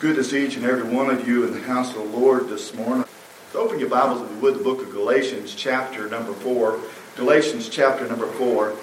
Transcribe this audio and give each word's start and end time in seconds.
good 0.00 0.16
to 0.16 0.24
see 0.24 0.46
each 0.46 0.56
and 0.56 0.64
every 0.64 0.90
one 0.90 1.10
of 1.10 1.28
you 1.28 1.44
in 1.44 1.52
the 1.52 1.60
house 1.60 1.90
of 1.90 1.96
the 1.96 2.16
Lord 2.18 2.48
this 2.48 2.72
morning. 2.72 3.04
So 3.52 3.60
open 3.60 3.78
your 3.78 3.90
Bibles, 3.90 4.22
if 4.22 4.30
you 4.34 4.38
would, 4.38 4.54
the 4.54 4.64
book 4.64 4.80
of 4.80 4.90
Galatians, 4.90 5.54
chapter 5.54 6.08
number 6.08 6.32
4. 6.32 6.80
Galatians, 7.16 7.68
chapter 7.68 8.08
number 8.08 8.26
4. 8.26 8.74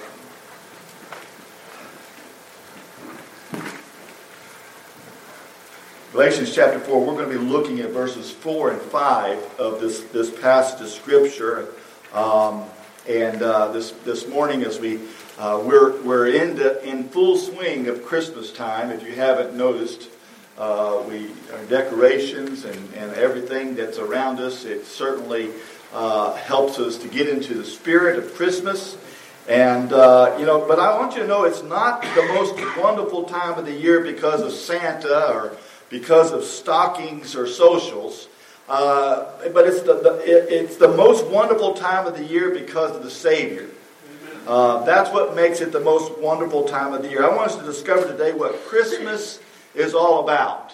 Galatians 6.12 6.54
chapter 6.54 6.78
4, 6.80 7.00
we're 7.00 7.14
going 7.14 7.32
to 7.32 7.40
be 7.40 7.44
looking 7.44 7.80
at 7.80 7.90
verses 7.90 8.30
4 8.30 8.74
and 8.74 8.82
5 8.82 9.60
of 9.60 9.82
this, 9.82 10.02
this 10.02 10.30
passage 10.40 10.82
of 10.82 10.90
Scripture. 10.90 11.70
Um, 12.14 12.66
and 13.10 13.42
uh, 13.42 13.72
this, 13.72 13.90
this 14.06 14.28
morning, 14.28 14.62
as 14.62 14.80
we, 14.80 15.00
uh, 15.40 15.64
we're, 15.66 16.00
we're 16.04 16.28
in, 16.28 16.58
the, 16.58 16.88
in 16.88 17.10
full 17.10 17.38
swing 17.38 17.88
of 17.88 18.06
Christmas 18.06 18.52
time, 18.52 18.92
if 18.92 19.02
you 19.02 19.16
haven't 19.16 19.56
noticed, 19.56 20.10
uh, 20.58 21.04
we 21.08 21.28
our 21.54 21.64
decorations 21.66 22.66
and, 22.66 22.94
and 22.96 23.14
everything 23.14 23.76
that's 23.76 24.00
around 24.00 24.40
us. 24.40 24.66
It 24.66 24.86
certainly 24.86 25.52
uh, 25.94 26.34
helps 26.36 26.80
us 26.80 26.98
to 26.98 27.08
get 27.08 27.30
into 27.30 27.54
the 27.54 27.66
spirit 27.66 28.18
of 28.18 28.34
Christmas. 28.34 28.98
And 29.48 29.94
uh, 29.94 30.36
you 30.40 30.46
know, 30.46 30.68
but 30.68 30.80
I 30.80 30.98
want 30.98 31.16
you 31.16 31.22
to 31.22 31.28
know 31.28 31.44
it's 31.44 31.64
not 31.64 32.02
the 32.02 32.24
most 32.34 32.56
wonderful 32.78 33.24
time 33.24 33.58
of 33.58 33.66
the 33.66 33.74
year 33.74 34.02
because 34.02 34.42
of 34.42 34.52
Santa 34.52 35.32
or 35.32 35.58
because 35.90 36.32
of 36.32 36.44
stockings 36.44 37.36
or 37.36 37.48
socials. 37.48 38.28
Uh, 38.68 39.32
but 39.54 39.66
it's 39.66 39.82
the, 39.84 39.94
the 39.94 40.20
it, 40.26 40.52
it's 40.52 40.76
the 40.76 40.90
most 40.90 41.26
wonderful 41.28 41.74
time 41.74 42.06
of 42.06 42.18
the 42.18 42.24
year 42.26 42.52
because 42.52 42.94
of 42.94 43.04
the 43.04 43.12
Savior. 43.12 43.70
Uh, 44.46 44.84
that's 44.86 45.12
what 45.12 45.36
makes 45.36 45.62
it 45.62 45.72
the 45.72 45.80
most 45.80 46.18
wonderful 46.20 46.64
time 46.64 46.94
of 46.94 47.02
the 47.02 47.10
year. 47.10 47.24
I 47.24 47.34
want 47.34 47.52
us 47.52 47.56
to 47.58 47.64
discover 47.64 48.08
today 48.08 48.34
what 48.34 48.56
Christmas 48.66 49.40
is 49.78 49.94
all 49.94 50.24
about. 50.24 50.74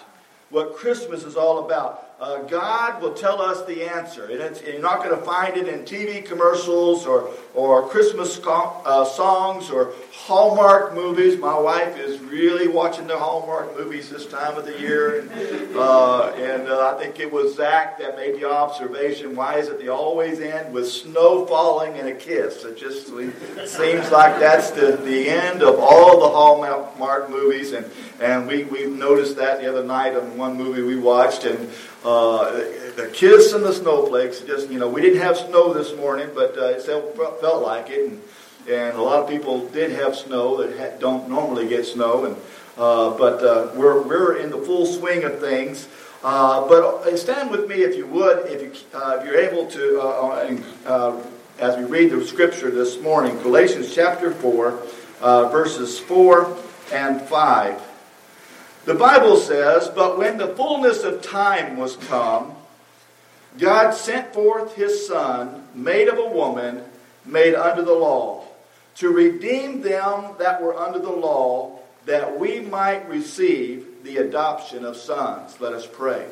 What 0.50 0.76
Christmas 0.76 1.24
is 1.24 1.36
all 1.36 1.64
about. 1.64 2.13
Uh, 2.20 2.42
God 2.42 3.02
will 3.02 3.12
tell 3.12 3.42
us 3.42 3.66
the 3.66 3.82
answer. 3.82 4.26
And 4.26 4.60
you're 4.62 4.80
not 4.80 5.02
going 5.02 5.18
to 5.18 5.24
find 5.24 5.56
it 5.56 5.66
in 5.66 5.80
TV 5.80 6.24
commercials 6.24 7.06
or, 7.06 7.30
or 7.54 7.88
Christmas 7.88 8.40
uh, 8.46 9.04
songs 9.04 9.68
or 9.68 9.92
Hallmark 10.12 10.94
movies. 10.94 11.36
My 11.36 11.58
wife 11.58 11.98
is 11.98 12.20
really 12.20 12.68
watching 12.68 13.08
the 13.08 13.18
Hallmark 13.18 13.76
movies 13.76 14.10
this 14.10 14.26
time 14.26 14.56
of 14.56 14.64
the 14.64 14.78
year. 14.78 15.20
And, 15.20 15.76
uh, 15.76 16.28
and 16.36 16.68
uh, 16.68 16.94
I 16.94 17.02
think 17.02 17.18
it 17.18 17.30
was 17.30 17.56
Zach 17.56 17.98
that 17.98 18.16
made 18.16 18.36
the 18.36 18.48
observation 18.48 19.34
why 19.34 19.58
is 19.58 19.68
it 19.68 19.80
they 19.80 19.88
always 19.88 20.38
end 20.38 20.72
with 20.72 20.88
snow 20.88 21.44
falling 21.46 21.94
and 21.98 22.08
a 22.08 22.14
kiss? 22.14 22.64
It 22.64 22.78
just 22.78 23.08
seems 23.08 24.10
like 24.12 24.38
that's 24.38 24.70
the, 24.70 24.96
the 24.98 25.28
end 25.28 25.62
of 25.62 25.80
all 25.80 26.20
the 26.20 26.28
Hallmark 26.28 27.28
movies. 27.28 27.72
And, 27.72 27.90
and 28.20 28.46
we, 28.46 28.62
we 28.64 28.86
noticed 28.86 29.36
that 29.36 29.60
the 29.60 29.68
other 29.68 29.84
night 29.84 30.14
on 30.14 30.38
one 30.38 30.56
movie 30.56 30.82
we 30.82 30.96
watched. 30.96 31.44
And 31.44 31.68
uh, 32.04 32.50
the 32.96 33.10
kiss 33.14 33.54
and 33.54 33.64
the 33.64 33.72
snowflakes, 33.72 34.40
just, 34.40 34.70
you 34.70 34.78
know, 34.78 34.88
we 34.88 35.00
didn't 35.00 35.22
have 35.22 35.38
snow 35.38 35.72
this 35.72 35.96
morning, 35.96 36.28
but 36.34 36.56
uh, 36.58 36.66
it 36.66 36.82
felt 36.82 37.62
like 37.62 37.88
it. 37.88 38.10
And, 38.10 38.22
and 38.68 38.96
a 38.96 39.02
lot 39.02 39.22
of 39.22 39.28
people 39.28 39.66
did 39.68 39.90
have 39.92 40.14
snow 40.14 40.62
that 40.62 40.78
ha- 40.78 40.98
don't 40.98 41.30
normally 41.30 41.66
get 41.66 41.86
snow. 41.86 42.26
And, 42.26 42.36
uh, 42.76 43.16
but 43.16 43.42
uh, 43.42 43.72
we're, 43.74 44.02
we're 44.02 44.36
in 44.36 44.50
the 44.50 44.58
full 44.58 44.84
swing 44.84 45.24
of 45.24 45.40
things. 45.40 45.88
Uh, 46.22 46.68
but 46.68 47.16
stand 47.16 47.50
with 47.50 47.68
me 47.68 47.76
if 47.76 47.96
you 47.96 48.06
would, 48.06 48.46
if, 48.48 48.60
you, 48.60 48.70
if 48.70 49.24
you're 49.24 49.38
able 49.38 49.66
to, 49.66 51.34
as 51.58 51.76
we 51.78 51.84
read 51.84 52.10
the 52.10 52.24
scripture 52.26 52.70
this 52.70 53.00
morning, 53.00 53.38
Galatians 53.42 53.94
chapter 53.94 54.30
4, 54.32 54.70
verses 55.20 55.98
4 55.98 56.54
and 56.92 57.20
5. 57.22 57.93
The 58.84 58.94
Bible 58.94 59.36
says, 59.36 59.88
But 59.88 60.18
when 60.18 60.36
the 60.36 60.54
fullness 60.54 61.04
of 61.04 61.22
time 61.22 61.78
was 61.78 61.96
come, 61.96 62.54
God 63.58 63.92
sent 63.92 64.34
forth 64.34 64.74
his 64.74 65.06
Son, 65.06 65.66
made 65.74 66.08
of 66.08 66.18
a 66.18 66.28
woman, 66.28 66.82
made 67.24 67.54
under 67.54 67.82
the 67.82 67.94
law, 67.94 68.44
to 68.96 69.08
redeem 69.08 69.80
them 69.80 70.34
that 70.38 70.62
were 70.62 70.76
under 70.76 70.98
the 70.98 71.10
law, 71.10 71.78
that 72.04 72.38
we 72.38 72.60
might 72.60 73.08
receive 73.08 74.04
the 74.04 74.18
adoption 74.18 74.84
of 74.84 74.96
sons. 74.96 75.58
Let 75.60 75.72
us 75.72 75.86
pray. 75.86 76.26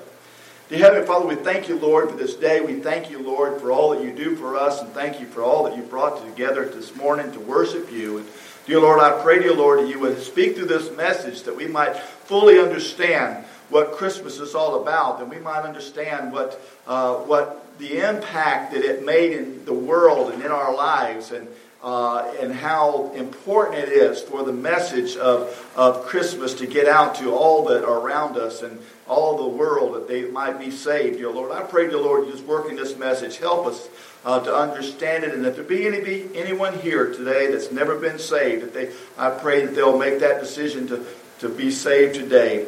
Dear 0.68 0.78
Heavenly 0.78 1.06
Father, 1.06 1.26
we 1.26 1.34
thank 1.36 1.68
you, 1.68 1.78
Lord, 1.78 2.10
for 2.10 2.16
this 2.16 2.34
day. 2.34 2.60
We 2.60 2.80
thank 2.80 3.10
you, 3.10 3.18
Lord, 3.18 3.60
for 3.60 3.72
all 3.72 3.90
that 3.90 4.04
you 4.04 4.12
do 4.12 4.36
for 4.36 4.56
us, 4.56 4.80
and 4.80 4.92
thank 4.92 5.20
you 5.20 5.26
for 5.26 5.42
all 5.42 5.64
that 5.64 5.76
you 5.76 5.82
brought 5.82 6.24
together 6.26 6.66
this 6.66 6.94
morning 6.96 7.32
to 7.32 7.40
worship 7.40 7.90
you. 7.90 8.18
And 8.18 8.26
Dear 8.64 8.78
Lord, 8.78 9.00
I 9.00 9.20
pray, 9.20 9.40
dear 9.40 9.54
Lord, 9.54 9.80
that 9.80 9.88
you 9.88 9.98
would 9.98 10.22
speak 10.22 10.54
through 10.54 10.66
this 10.66 10.96
message 10.96 11.42
that 11.42 11.56
we 11.56 11.66
might 11.66 11.96
fully 11.96 12.60
understand 12.60 13.44
what 13.70 13.90
Christmas 13.90 14.38
is 14.38 14.54
all 14.54 14.80
about, 14.80 15.20
and 15.20 15.28
we 15.28 15.40
might 15.40 15.62
understand 15.62 16.32
what, 16.32 16.60
uh, 16.86 17.16
what 17.16 17.66
the 17.78 17.98
impact 17.98 18.72
that 18.72 18.84
it 18.84 19.04
made 19.04 19.32
in 19.32 19.64
the 19.64 19.74
world 19.74 20.30
and 20.30 20.44
in 20.44 20.52
our 20.52 20.72
lives, 20.72 21.32
and, 21.32 21.48
uh, 21.82 22.32
and 22.40 22.52
how 22.52 23.10
important 23.14 23.82
it 23.82 23.88
is 23.88 24.20
for 24.22 24.44
the 24.44 24.52
message 24.52 25.16
of, 25.16 25.72
of 25.74 26.04
Christmas 26.04 26.54
to 26.54 26.66
get 26.66 26.86
out 26.86 27.16
to 27.16 27.34
all 27.34 27.64
that 27.66 27.84
are 27.84 27.98
around 27.98 28.36
us 28.36 28.62
and 28.62 28.78
all 29.08 29.36
the 29.36 29.56
world 29.56 29.94
that 29.94 30.06
they 30.06 30.22
might 30.22 30.58
be 30.58 30.70
saved, 30.70 31.18
dear 31.18 31.30
Lord. 31.30 31.50
I 31.50 31.62
pray, 31.62 31.88
dear 31.88 31.98
Lord, 31.98 32.26
you 32.26 32.32
just 32.32 32.44
work 32.44 32.68
in 32.68 32.76
this 32.76 32.96
message. 32.96 33.38
Help 33.38 33.66
us 33.66 33.88
uh, 34.24 34.40
to 34.40 34.54
understand 34.54 35.24
it. 35.24 35.34
And 35.34 35.44
if 35.44 35.56
there 35.56 35.64
be, 35.64 35.86
any, 35.86 36.00
be 36.00 36.28
anyone 36.36 36.78
here 36.78 37.12
today 37.12 37.50
that's 37.50 37.72
never 37.72 37.98
been 37.98 38.18
saved, 38.18 38.62
that 38.62 38.74
they, 38.74 38.92
I 39.18 39.30
pray 39.30 39.66
that 39.66 39.74
they'll 39.74 39.98
make 39.98 40.20
that 40.20 40.40
decision 40.40 40.86
to, 40.88 41.04
to 41.40 41.48
be 41.48 41.72
saved 41.72 42.14
today. 42.14 42.66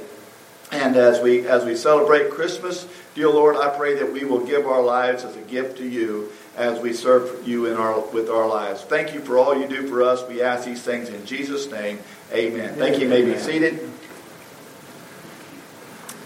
And 0.72 0.96
as 0.96 1.20
we 1.20 1.46
as 1.46 1.64
we 1.64 1.76
celebrate 1.76 2.30
Christmas, 2.30 2.88
dear 3.14 3.28
Lord, 3.28 3.56
I 3.56 3.76
pray 3.76 3.94
that 3.94 4.12
we 4.12 4.24
will 4.24 4.44
give 4.44 4.66
our 4.66 4.82
lives 4.82 5.24
as 5.24 5.36
a 5.36 5.40
gift 5.40 5.78
to 5.78 5.88
you 5.88 6.30
as 6.56 6.80
we 6.80 6.92
serve 6.92 7.46
you 7.46 7.66
in 7.66 7.76
our 7.76 8.00
with 8.00 8.28
our 8.28 8.48
lives. 8.48 8.82
Thank 8.82 9.14
you 9.14 9.20
for 9.20 9.38
all 9.38 9.58
you 9.58 9.66
do 9.66 9.88
for 9.88 10.02
us. 10.02 10.26
We 10.28 10.42
ask 10.42 10.64
these 10.64 10.82
things 10.82 11.08
in 11.08 11.24
Jesus' 11.24 11.70
name. 11.70 11.98
Amen. 12.32 12.74
Thank 12.74 12.96
you. 12.96 13.02
you 13.02 13.08
may 13.08 13.22
be 13.22 13.38
seated. 13.38 13.90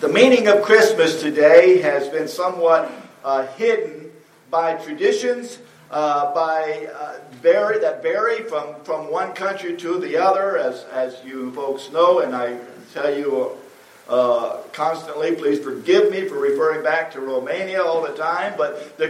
The 0.01 0.09
meaning 0.09 0.47
of 0.47 0.63
Christmas 0.63 1.21
today 1.21 1.81
has 1.81 2.09
been 2.09 2.29
somewhat 2.29 2.91
uh, 3.25 3.47
hidden 3.49 4.13
by 4.49 4.75
traditions, 4.75 5.59
uh, 5.91 6.33
by 6.33 6.89
uh, 6.95 7.19
vary 7.43 7.81
that 7.81 8.01
vary 8.03 8.45
from, 8.45 8.77
from 8.85 9.11
one 9.11 9.33
country 9.33 9.77
to 9.77 9.99
the 9.99 10.17
other, 10.17 10.57
as, 10.57 10.85
as 10.93 11.17
you 11.25 11.53
folks 11.53 11.91
know, 11.91 12.21
and 12.21 12.35
I 12.35 12.59
tell 12.95 13.13
you 13.13 13.57
uh, 14.09 14.63
constantly, 14.73 15.35
please 15.35 15.63
forgive 15.63 16.11
me 16.11 16.27
for 16.27 16.39
referring 16.39 16.83
back 16.83 17.13
to 17.13 17.21
Romania 17.21 17.83
all 17.83 18.03
the 18.03 18.15
time, 18.15 18.55
but 18.57 18.97
the, 18.97 19.09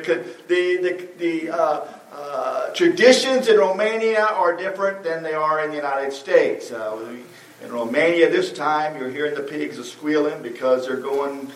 the, 0.48 0.76
the, 0.76 1.08
the 1.18 1.50
uh, 1.50 1.86
uh, 2.12 2.72
traditions 2.72 3.46
in 3.46 3.58
Romania 3.58 4.24
are 4.24 4.56
different 4.56 5.04
than 5.04 5.22
they 5.22 5.34
are 5.34 5.64
in 5.64 5.70
the 5.70 5.76
United 5.76 6.12
States. 6.12 6.72
Uh, 6.72 7.16
in 7.62 7.72
Romania, 7.72 8.28
this 8.28 8.52
time, 8.52 8.96
you're 8.98 9.10
hearing 9.10 9.34
the 9.34 9.42
pigs 9.42 9.78
squealing 9.88 10.42
because 10.42 10.86
they're 10.86 10.96
going 10.96 11.50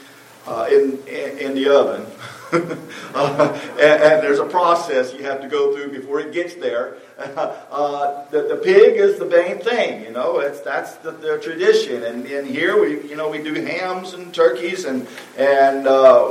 in, 0.70 0.98
in, 1.06 1.38
in 1.38 1.54
the 1.54 1.68
oven. 1.68 2.06
uh, 3.14 3.60
and, 3.80 4.02
and, 4.02 4.22
there's 4.22 4.38
a 4.38 4.44
process 4.44 5.14
you 5.14 5.22
have 5.22 5.40
to 5.40 5.48
go 5.48 5.74
through 5.74 5.90
before 5.90 6.20
it 6.20 6.32
gets 6.32 6.54
there. 6.54 6.96
Uh, 7.72 8.28
the, 8.30 8.42
the 8.42 8.56
pig 8.56 8.96
is 8.96 9.18
the 9.18 9.24
main 9.24 9.58
thing, 9.58 10.02
you 10.02 10.10
know. 10.10 10.40
It's 10.40 10.60
that's 10.60 10.96
the, 10.96 11.12
the, 11.12 11.38
tradition, 11.38 12.02
and, 12.02 12.26
and 12.26 12.46
here 12.46 12.78
we, 12.78 13.08
you 13.08 13.16
know, 13.16 13.30
we 13.30 13.42
do 13.42 13.54
hams 13.54 14.12
and 14.12 14.34
turkeys 14.34 14.84
and 14.84 15.06
and 15.38 15.86
uh, 15.86 16.24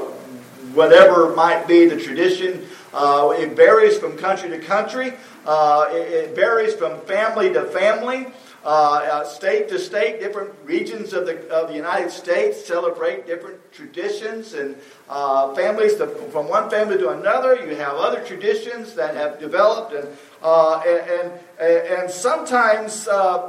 whatever 0.74 1.34
might 1.34 1.68
be 1.68 1.86
the 1.86 2.00
tradition. 2.00 2.68
Uh, 2.94 3.34
it 3.38 3.56
varies 3.56 3.98
from 3.98 4.18
country 4.18 4.50
to 4.50 4.60
country. 4.60 5.14
Uh, 5.46 5.88
it, 5.92 5.96
it 5.96 6.36
varies 6.36 6.76
from 6.76 7.00
family 7.02 7.52
to 7.54 7.66
family. 7.66 8.28
Uh, 8.64 8.68
uh, 9.12 9.24
state 9.24 9.68
to 9.70 9.80
state, 9.80 10.20
different 10.20 10.54
regions 10.66 11.14
of 11.14 11.26
the, 11.26 11.50
of 11.50 11.68
the 11.68 11.74
United 11.74 12.12
States 12.12 12.64
celebrate 12.64 13.26
different 13.26 13.60
traditions 13.72 14.54
and 14.54 14.76
uh, 15.10 15.52
families 15.56 15.96
to, 15.96 16.06
from 16.32 16.48
one 16.48 16.70
family 16.70 16.96
to 16.96 17.10
another. 17.10 17.56
You 17.56 17.76
have 17.78 17.96
other 17.96 18.24
traditions 18.24 18.94
that 18.94 19.16
have 19.16 19.40
developed, 19.40 19.94
and 19.94 20.08
uh, 20.44 20.80
and, 20.86 21.32
and, 21.60 21.88
and 21.88 22.12
sometimes 22.12 23.08
uh, 23.08 23.48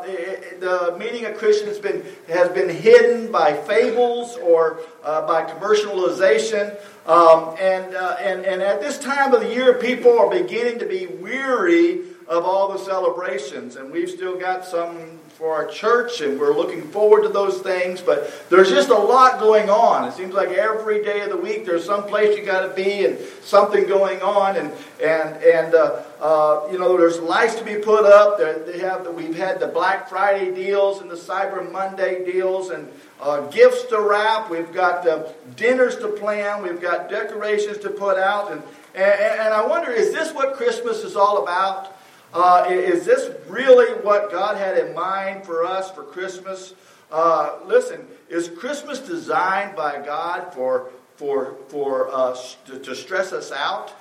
the 0.60 0.96
meaning 0.98 1.26
of 1.26 1.36
Christian 1.36 1.68
has 1.68 1.78
been 1.78 2.02
has 2.28 2.48
been 2.48 2.70
hidden 2.70 3.30
by 3.30 3.52
fables 3.52 4.36
or 4.36 4.80
uh, 5.04 5.26
by 5.26 5.42
commercialization. 5.44 6.74
Um, 7.06 7.54
and 7.60 7.94
and 7.94 8.46
and 8.46 8.62
at 8.62 8.80
this 8.80 8.98
time 8.98 9.34
of 9.34 9.42
the 9.42 9.52
year, 9.52 9.74
people 9.74 10.18
are 10.18 10.30
beginning 10.30 10.78
to 10.78 10.86
be 10.86 11.04
weary 11.06 12.11
of 12.28 12.44
all 12.44 12.72
the 12.72 12.78
celebrations. 12.78 13.76
And 13.76 13.90
we've 13.90 14.10
still 14.10 14.38
got 14.38 14.64
some 14.64 15.18
for 15.30 15.54
our 15.54 15.66
church, 15.66 16.20
and 16.20 16.38
we're 16.38 16.54
looking 16.54 16.82
forward 16.82 17.22
to 17.22 17.28
those 17.28 17.60
things. 17.60 18.00
But 18.00 18.48
there's 18.50 18.68
just 18.68 18.90
a 18.90 18.94
lot 18.96 19.40
going 19.40 19.70
on. 19.70 20.06
It 20.08 20.12
seems 20.12 20.34
like 20.34 20.50
every 20.50 21.02
day 21.02 21.22
of 21.22 21.30
the 21.30 21.36
week 21.36 21.64
there's 21.64 21.84
some 21.84 22.04
place 22.04 22.36
you 22.36 22.44
got 22.44 22.68
to 22.68 22.74
be 22.74 23.06
and 23.06 23.18
something 23.42 23.86
going 23.86 24.20
on. 24.22 24.56
And 24.56 24.72
and 25.02 25.42
and 25.42 25.74
uh, 25.74 26.02
uh, 26.20 26.68
you 26.70 26.78
know 26.78 26.96
there's 26.96 27.18
lights 27.18 27.56
to 27.56 27.64
be 27.64 27.76
put 27.76 28.04
up. 28.04 28.38
They 28.38 28.78
have 28.78 29.04
the, 29.04 29.10
we've 29.10 29.36
had 29.36 29.58
the 29.58 29.68
Black 29.68 30.08
Friday 30.08 30.54
deals 30.54 31.00
and 31.00 31.10
the 31.10 31.16
Cyber 31.16 31.70
Monday 31.70 32.24
deals 32.24 32.70
and 32.70 32.88
uh, 33.22 33.40
gifts 33.50 33.84
to 33.84 34.00
wrap, 34.00 34.50
we've 34.50 34.72
got 34.72 35.06
uh, 35.06 35.28
dinners 35.54 35.96
to 35.96 36.08
plan, 36.08 36.60
we've 36.60 36.80
got 36.80 37.08
decorations 37.08 37.78
to 37.78 37.88
put 37.88 38.18
out. 38.18 38.50
And, 38.50 38.62
and, 38.96 39.40
and 39.40 39.54
I 39.54 39.64
wonder, 39.64 39.92
is 39.92 40.12
this 40.12 40.34
what 40.34 40.54
Christmas 40.54 41.04
is 41.04 41.14
all 41.14 41.42
about? 41.42 41.96
Uh, 42.32 42.66
is 42.70 43.04
this 43.04 43.30
really 43.48 43.92
what 44.00 44.30
God 44.30 44.56
had 44.56 44.78
in 44.78 44.94
mind 44.94 45.44
for 45.44 45.64
us 45.64 45.90
for 45.90 46.02
Christmas? 46.02 46.74
Uh, 47.10 47.58
listen, 47.66 48.06
is 48.30 48.48
Christmas 48.48 49.00
designed 49.00 49.76
by 49.76 50.02
God 50.04 50.54
for, 50.54 50.88
for, 51.16 51.56
for 51.68 52.08
us 52.14 52.56
to, 52.66 52.78
to 52.78 52.94
stress 52.94 53.32
us 53.32 53.52
out? 53.52 53.92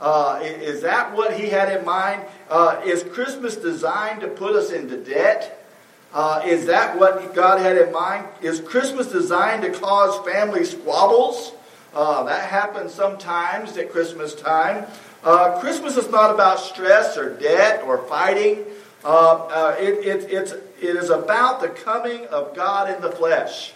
Uh, 0.00 0.40
is 0.42 0.80
that 0.82 1.14
what 1.14 1.38
he 1.38 1.48
had 1.48 1.76
in 1.76 1.84
mind? 1.84 2.22
Uh, 2.48 2.80
is 2.84 3.02
Christmas 3.02 3.56
designed 3.56 4.20
to 4.20 4.28
put 4.28 4.54
us 4.54 4.70
into 4.70 4.96
debt? 4.96 5.66
Uh, 6.12 6.42
is 6.44 6.66
that 6.66 6.98
what 6.98 7.34
God 7.34 7.60
had 7.60 7.76
in 7.76 7.92
mind? 7.92 8.26
Is 8.40 8.60
Christmas 8.60 9.08
designed 9.08 9.62
to 9.62 9.70
cause 9.70 10.24
family 10.24 10.64
squabbles? 10.64 11.52
Uh, 11.94 12.22
that 12.24 12.48
happens 12.48 12.94
sometimes 12.94 13.76
at 13.76 13.90
Christmas 13.90 14.34
time. 14.34 14.86
Uh, 15.24 15.58
Christmas 15.60 15.96
is 15.96 16.08
not 16.08 16.32
about 16.32 16.60
stress 16.60 17.16
or 17.16 17.36
debt 17.38 17.82
or 17.84 17.98
fighting. 18.06 18.64
Uh, 19.04 19.34
uh, 19.34 19.76
it, 19.78 20.06
it, 20.06 20.30
it's, 20.30 20.52
it 20.52 20.96
is 20.96 21.10
about 21.10 21.60
the 21.60 21.68
coming 21.68 22.26
of 22.26 22.54
God 22.54 22.94
in 22.94 23.00
the 23.02 23.10
flesh. 23.10 23.72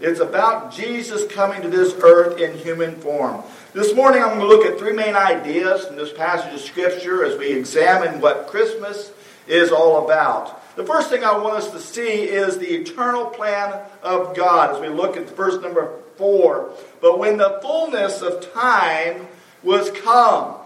It's 0.00 0.20
about 0.20 0.72
Jesus 0.72 1.30
coming 1.30 1.62
to 1.62 1.68
this 1.68 1.94
earth 2.02 2.40
in 2.40 2.56
human 2.56 2.96
form. 2.96 3.42
This 3.74 3.94
morning 3.94 4.22
I'm 4.22 4.38
going 4.38 4.40
to 4.40 4.46
look 4.46 4.64
at 4.64 4.78
three 4.78 4.92
main 4.92 5.14
ideas 5.14 5.84
from 5.84 5.96
this 5.96 6.12
passage 6.12 6.54
of 6.54 6.60
Scripture 6.60 7.24
as 7.24 7.38
we 7.38 7.52
examine 7.52 8.20
what 8.20 8.46
Christmas 8.46 9.12
is 9.46 9.70
all 9.72 10.04
about. 10.04 10.76
The 10.76 10.84
first 10.84 11.10
thing 11.10 11.24
I 11.24 11.36
want 11.36 11.56
us 11.56 11.70
to 11.72 11.80
see 11.80 12.22
is 12.22 12.58
the 12.58 12.72
eternal 12.72 13.26
plan 13.26 13.80
of 14.02 14.36
God 14.36 14.74
as 14.74 14.80
we 14.80 14.88
look 14.88 15.16
at 15.16 15.28
verse 15.36 15.60
number 15.60 15.92
four. 16.18 16.74
But 17.00 17.18
when 17.18 17.38
the 17.38 17.58
fullness 17.62 18.20
of 18.20 18.52
time 18.52 19.26
was 19.62 19.90
come, 19.90 20.56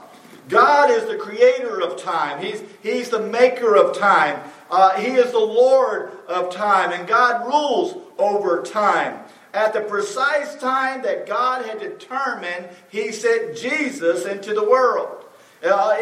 God 0.49 0.91
is 0.91 1.05
the 1.05 1.17
creator 1.17 1.81
of 1.81 2.03
time. 2.03 2.43
He's, 2.43 2.63
he's 2.83 3.11
the 3.11 3.21
maker 3.21 3.77
of 3.77 3.97
time. 3.97 4.41
Uh, 4.71 4.99
he 4.99 5.13
is 5.13 5.31
the 5.31 5.39
Lord 5.39 6.11
of 6.29 6.53
time, 6.53 6.93
and 6.93 7.07
God 7.07 7.47
rules 7.47 7.97
over 8.19 8.63
time. 8.63 9.21
At 9.55 9.75
the 9.75 9.83
precise 9.83 10.57
time 10.57 11.03
that 11.03 11.27
God 11.27 11.67
had 11.67 11.79
determined, 11.79 12.69
He 12.89 13.13
sent 13.13 13.57
Jesus 13.57 14.25
into 14.25 14.55
the 14.55 14.65
world. 14.65 15.25
Uh, 15.63 15.95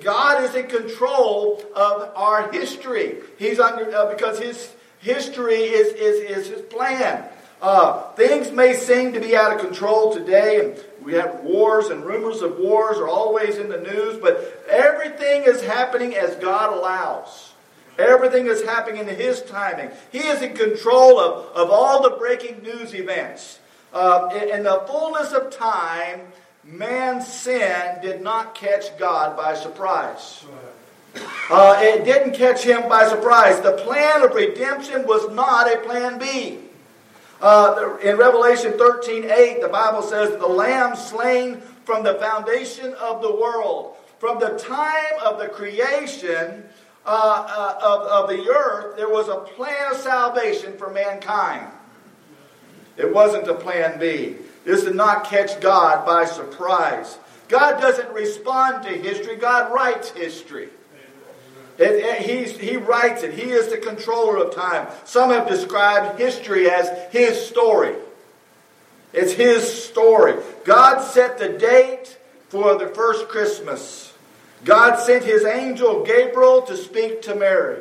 God 0.00 0.44
is 0.44 0.54
in 0.54 0.66
control 0.68 1.62
of 1.74 2.12
our 2.14 2.52
history. 2.52 3.16
He's 3.38 3.58
under 3.58 3.90
uh, 3.96 4.12
because 4.12 4.38
His 4.38 4.70
history 4.98 5.62
is 5.62 5.94
is, 5.94 6.38
is 6.38 6.48
His 6.48 6.60
plan. 6.62 7.24
Uh, 7.60 8.10
things 8.12 8.50
may 8.50 8.74
seem 8.74 9.12
to 9.12 9.20
be 9.20 9.36
out 9.36 9.52
of 9.52 9.60
control 9.60 10.14
today, 10.14 10.60
and 10.60 10.84
we 11.04 11.12
have 11.14 11.40
wars 11.40 11.88
and 11.88 12.04
rumors 12.04 12.40
of 12.40 12.58
wars 12.58 12.96
are 12.96 13.08
always 13.08 13.58
in 13.58 13.68
the 13.68 13.80
news. 13.80 14.18
But 14.20 14.64
everything 14.68 15.42
is 15.44 15.62
happening 15.62 16.14
as 16.14 16.36
God 16.36 16.76
allows. 16.76 17.52
Everything 17.98 18.46
is 18.46 18.62
happening 18.62 19.06
in 19.06 19.14
His 19.14 19.42
timing. 19.42 19.90
He 20.10 20.20
is 20.20 20.40
in 20.40 20.54
control 20.54 21.20
of, 21.20 21.54
of 21.54 21.70
all 21.70 22.02
the 22.02 22.16
breaking 22.16 22.62
news 22.62 22.94
events. 22.94 23.58
Uh, 23.92 24.30
in, 24.34 24.48
in 24.48 24.62
the 24.62 24.84
fullness 24.86 25.32
of 25.32 25.50
time, 25.50 26.20
man's 26.64 27.26
sin 27.26 27.98
did 28.00 28.22
not 28.22 28.54
catch 28.54 28.96
God 28.98 29.36
by 29.36 29.54
surprise. 29.54 30.44
Uh, 31.50 31.76
it 31.80 32.04
didn't 32.04 32.32
catch 32.32 32.62
him 32.62 32.88
by 32.88 33.06
surprise. 33.06 33.60
The 33.60 33.72
plan 33.72 34.22
of 34.22 34.32
redemption 34.32 35.06
was 35.06 35.30
not 35.34 35.70
a 35.70 35.78
plan 35.80 36.18
B. 36.18 36.69
Uh, 37.40 37.96
in 38.02 38.16
Revelation 38.16 38.76
13 38.76 39.24
8, 39.30 39.60
the 39.62 39.68
Bible 39.68 40.02
says, 40.02 40.38
The 40.38 40.46
lamb 40.46 40.94
slain 40.94 41.60
from 41.84 42.04
the 42.04 42.14
foundation 42.14 42.94
of 42.94 43.22
the 43.22 43.34
world, 43.34 43.96
from 44.18 44.38
the 44.38 44.58
time 44.58 45.18
of 45.24 45.38
the 45.38 45.48
creation 45.48 46.64
uh, 47.06 47.46
uh, 47.48 47.78
of, 47.82 48.00
of 48.06 48.28
the 48.28 48.50
earth, 48.50 48.96
there 48.96 49.08
was 49.08 49.28
a 49.28 49.36
plan 49.36 49.92
of 49.92 49.96
salvation 49.96 50.76
for 50.76 50.90
mankind. 50.90 51.66
It 52.98 53.12
wasn't 53.12 53.48
a 53.48 53.54
plan 53.54 53.98
B 53.98 54.36
is 54.64 54.84
to 54.84 54.92
not 54.92 55.24
catch 55.24 55.60
God 55.60 56.04
by 56.04 56.24
surprise. 56.24 57.18
God 57.48 57.80
doesn't 57.80 58.12
respond 58.12 58.84
to 58.84 58.90
history, 58.90 59.36
God 59.36 59.72
writes 59.72 60.10
history. 60.10 60.68
It, 61.78 62.22
it, 62.26 62.60
he 62.60 62.76
writes 62.76 63.22
it. 63.22 63.34
He 63.34 63.50
is 63.50 63.68
the 63.68 63.78
controller 63.78 64.36
of 64.38 64.54
time. 64.54 64.88
Some 65.04 65.30
have 65.30 65.48
described 65.48 66.18
history 66.18 66.70
as 66.70 66.90
his 67.12 67.46
story. 67.46 67.94
It's 69.12 69.32
his 69.32 69.84
story. 69.84 70.34
God 70.64 71.00
set 71.00 71.38
the 71.38 71.48
date 71.48 72.18
for 72.48 72.76
the 72.78 72.88
first 72.88 73.28
Christmas. 73.28 74.12
God 74.64 74.96
sent 74.96 75.24
his 75.24 75.44
angel 75.44 76.04
Gabriel 76.04 76.62
to 76.62 76.76
speak 76.76 77.22
to 77.22 77.34
Mary. 77.34 77.80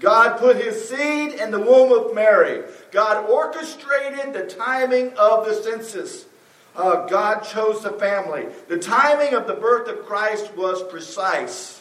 God 0.00 0.38
put 0.38 0.56
his 0.56 0.88
seed 0.88 1.34
in 1.34 1.50
the 1.50 1.60
womb 1.60 1.92
of 1.92 2.14
Mary. 2.14 2.62
God 2.90 3.28
orchestrated 3.28 4.32
the 4.32 4.46
timing 4.46 5.12
of 5.14 5.44
the 5.46 5.54
census. 5.54 6.26
Uh, 6.76 7.06
God 7.06 7.40
chose 7.40 7.82
the 7.82 7.90
family. 7.90 8.46
The 8.68 8.78
timing 8.78 9.34
of 9.34 9.46
the 9.46 9.54
birth 9.54 9.88
of 9.88 10.06
Christ 10.06 10.54
was 10.56 10.82
precise. 10.84 11.77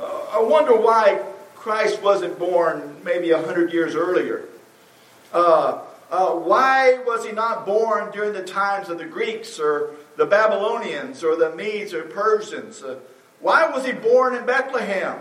I 0.00 0.40
wonder 0.40 0.76
why 0.76 1.20
Christ 1.54 2.02
wasn't 2.02 2.38
born 2.38 2.96
maybe 3.04 3.30
a 3.30 3.42
hundred 3.42 3.72
years 3.72 3.94
earlier. 3.94 4.44
Uh, 5.32 5.80
uh, 6.10 6.30
why 6.30 6.98
was 7.06 7.24
he 7.24 7.32
not 7.32 7.64
born 7.64 8.10
during 8.10 8.32
the 8.32 8.42
times 8.42 8.88
of 8.88 8.98
the 8.98 9.04
Greeks 9.04 9.60
or 9.60 9.94
the 10.16 10.26
Babylonians 10.26 11.22
or 11.22 11.36
the 11.36 11.54
Medes 11.54 11.94
or 11.94 12.02
Persians? 12.02 12.82
Uh, 12.82 12.98
why 13.40 13.70
was 13.70 13.86
he 13.86 13.92
born 13.92 14.34
in 14.34 14.44
Bethlehem? 14.44 15.18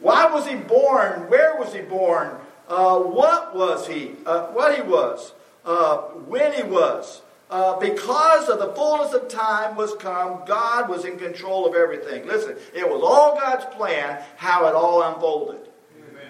Why 0.00 0.30
was 0.30 0.46
he 0.46 0.56
born? 0.56 1.30
Where 1.30 1.56
was 1.56 1.72
he 1.72 1.80
born? 1.80 2.36
Uh, 2.68 2.98
what 2.98 3.56
was 3.56 3.86
he? 3.86 4.12
Uh, 4.26 4.46
what 4.48 4.74
he 4.74 4.82
was? 4.82 5.32
Uh, 5.64 5.98
when 6.28 6.52
he 6.52 6.62
was? 6.62 7.22
Uh, 7.48 7.78
because 7.78 8.48
of 8.48 8.58
the 8.58 8.72
fullness 8.72 9.12
of 9.14 9.28
time 9.28 9.76
was 9.76 9.94
come, 9.96 10.42
God 10.46 10.88
was 10.88 11.04
in 11.04 11.16
control 11.16 11.66
of 11.66 11.76
everything. 11.76 12.26
Listen, 12.26 12.56
it 12.74 12.88
was 12.88 13.02
all 13.02 13.36
God's 13.38 13.64
plan 13.76 14.20
how 14.36 14.66
it 14.66 14.74
all 14.74 15.02
unfolded. 15.02 15.60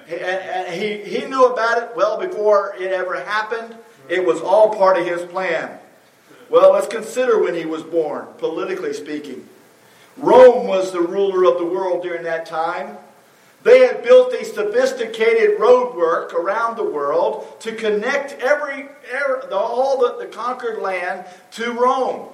And, 0.09 0.21
and 0.21 0.75
he, 0.75 0.99
he 0.99 1.27
knew 1.27 1.47
about 1.47 1.83
it 1.83 1.97
well 1.97 2.19
before 2.21 2.75
it 2.79 2.93
ever 2.93 3.25
happened. 3.25 3.77
It 4.09 4.25
was 4.25 4.41
all 4.41 4.75
part 4.75 4.99
of 4.99 5.07
his 5.07 5.23
plan. 5.23 5.79
Well, 6.49 6.75
let's 6.75 6.87
consider 6.87 7.43
when 7.43 7.55
he 7.55 7.65
was 7.65 7.83
born, 7.83 8.27
politically 8.39 8.93
speaking. 8.93 9.49
Rome 10.17 10.67
was 10.67 10.93
the 10.93 11.01
ruler 11.01 11.51
of 11.51 11.59
the 11.59 11.65
world 11.65 12.03
during 12.03 12.23
that 12.25 12.47
time. 12.47 12.99
They 13.67 13.81
had 13.81 14.05
built 14.05 14.33
a 14.33 14.45
sophisticated 14.45 15.59
roadwork 15.59 16.33
around 16.33 16.77
the 16.77 16.85
world 16.85 17.61
to 17.63 17.75
connect 17.75 18.41
every, 18.41 18.87
every 19.11 19.51
all 19.51 19.99
the, 19.99 20.25
the, 20.25 20.27
conquered 20.27 20.79
land 20.79 21.27
to 21.53 21.73
Rome. 21.73 22.29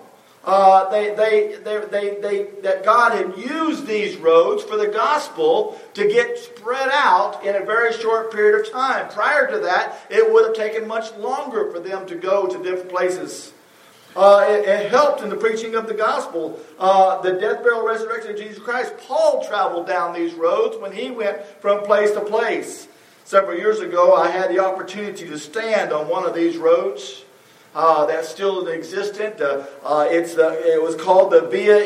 Uh, 0.45 0.91
they, 0.91 1.15
they, 1.15 1.57
they, 1.65 1.87
they, 1.87 2.21
they, 2.21 2.61
that 2.61 2.85
God 2.85 3.13
had 3.13 3.39
used 3.39 3.87
these 3.87 4.19
roads 4.19 4.63
for 4.63 4.77
the 4.77 4.89
gospel 4.89 5.81
to 5.95 6.07
get 6.07 6.37
spread 6.37 6.91
out 6.93 7.43
in 7.47 7.57
a 7.57 7.65
very 7.65 7.95
short 7.95 8.31
period 8.31 8.61
of 8.61 8.71
time. 8.71 9.09
Prior 9.09 9.51
to 9.51 9.59
that, 9.61 10.01
it 10.11 10.31
would 10.31 10.45
have 10.45 10.55
taken 10.55 10.87
much 10.87 11.17
longer 11.17 11.73
for 11.73 11.81
them 11.81 12.05
to 12.09 12.15
go 12.15 12.47
to 12.47 12.63
different 12.63 12.91
places. 12.91 13.55
Uh, 14.15 14.45
it, 14.49 14.69
it, 14.69 14.91
helped 14.91 15.23
in 15.23 15.31
the 15.31 15.37
preaching 15.37 15.75
of 15.75 15.87
the 15.87 15.95
gospel. 15.95 16.61
Uh, 16.79 17.21
the 17.23 17.33
death, 17.33 17.63
burial, 17.63 17.85
resurrection 17.87 18.33
of 18.33 18.37
Jesus 18.37 18.59
Christ. 18.59 18.95
Paul 18.99 19.43
traveled 19.47 19.87
down 19.87 20.13
these 20.13 20.35
roads 20.35 20.77
when 20.77 20.93
he 20.93 21.11
went 21.11 21.43
from 21.61 21.83
place 21.85 22.11
to 22.13 22.21
place. 22.21 22.89
Several 23.25 23.57
years 23.57 23.81
ago, 23.81 24.15
I 24.15 24.31
had 24.31 24.51
the 24.51 24.59
opportunity 24.59 25.27
to 25.27 25.39
stand 25.39 25.93
on 25.93 26.09
one 26.09 26.25
of 26.25 26.35
these 26.35 26.59
roads. 26.59 27.25
Uh, 27.75 28.05
that's 28.05 28.29
still 28.29 28.69
existent. 28.69 29.41
Uh, 29.41 29.65
uh, 29.83 30.07
it's 30.11 30.35
it 30.37 30.83
was 30.83 30.95
called 30.95 31.33
the 31.33 31.41
Via 31.49 31.79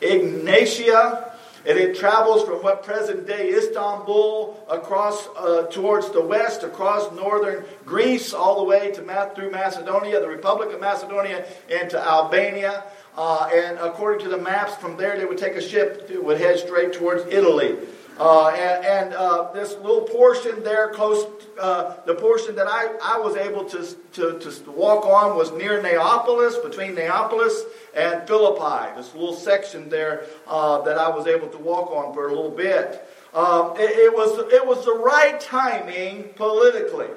Egnatia. 0.00 1.31
And 1.64 1.78
it 1.78 1.96
travels 1.96 2.44
from 2.44 2.62
what 2.62 2.82
present 2.82 3.26
day 3.26 3.50
Istanbul 3.50 4.66
across 4.68 5.28
uh, 5.36 5.66
towards 5.70 6.10
the 6.10 6.20
west, 6.20 6.64
across 6.64 7.12
northern 7.12 7.64
Greece, 7.86 8.32
all 8.32 8.58
the 8.58 8.64
way 8.64 8.90
to 8.92 9.02
through 9.34 9.50
Macedonia, 9.50 10.20
the 10.20 10.28
Republic 10.28 10.72
of 10.72 10.80
Macedonia, 10.80 11.44
and 11.70 11.88
to 11.90 11.98
Albania. 12.00 12.84
Uh, 13.16 13.48
and 13.52 13.78
according 13.78 14.24
to 14.24 14.28
the 14.28 14.38
maps, 14.38 14.74
from 14.76 14.96
there 14.96 15.18
they 15.18 15.24
would 15.24 15.38
take 15.38 15.54
a 15.54 15.62
ship 15.62 16.08
that 16.08 16.24
would 16.24 16.38
head 16.38 16.58
straight 16.58 16.92
towards 16.92 17.24
Italy. 17.26 17.76
Uh, 18.24 18.50
and, 18.50 18.84
and 18.84 19.14
uh, 19.14 19.50
this 19.50 19.74
little 19.78 20.02
portion 20.02 20.62
there, 20.62 20.90
close, 20.90 21.26
uh, 21.60 21.96
the 22.06 22.14
portion 22.14 22.54
that 22.54 22.68
I, 22.68 22.96
I 23.02 23.18
was 23.18 23.34
able 23.34 23.64
to, 23.64 23.84
to, 24.12 24.38
to 24.38 24.70
walk 24.70 25.04
on 25.04 25.36
was 25.36 25.50
near 25.50 25.82
Neapolis, 25.82 26.56
between 26.58 26.94
Neapolis 26.94 27.64
and 27.96 28.24
Philippi. 28.28 28.94
This 28.94 29.12
little 29.12 29.34
section 29.34 29.88
there 29.88 30.26
uh, 30.46 30.82
that 30.82 30.98
I 30.98 31.08
was 31.08 31.26
able 31.26 31.48
to 31.48 31.58
walk 31.58 31.90
on 31.90 32.14
for 32.14 32.28
a 32.28 32.32
little 32.32 32.52
bit. 32.52 33.04
Um, 33.34 33.72
it, 33.76 33.90
it, 33.90 34.14
was, 34.14 34.38
it 34.52 34.64
was 34.64 34.84
the 34.84 34.94
right 34.94 35.40
timing 35.40 36.28
politically. 36.36 37.08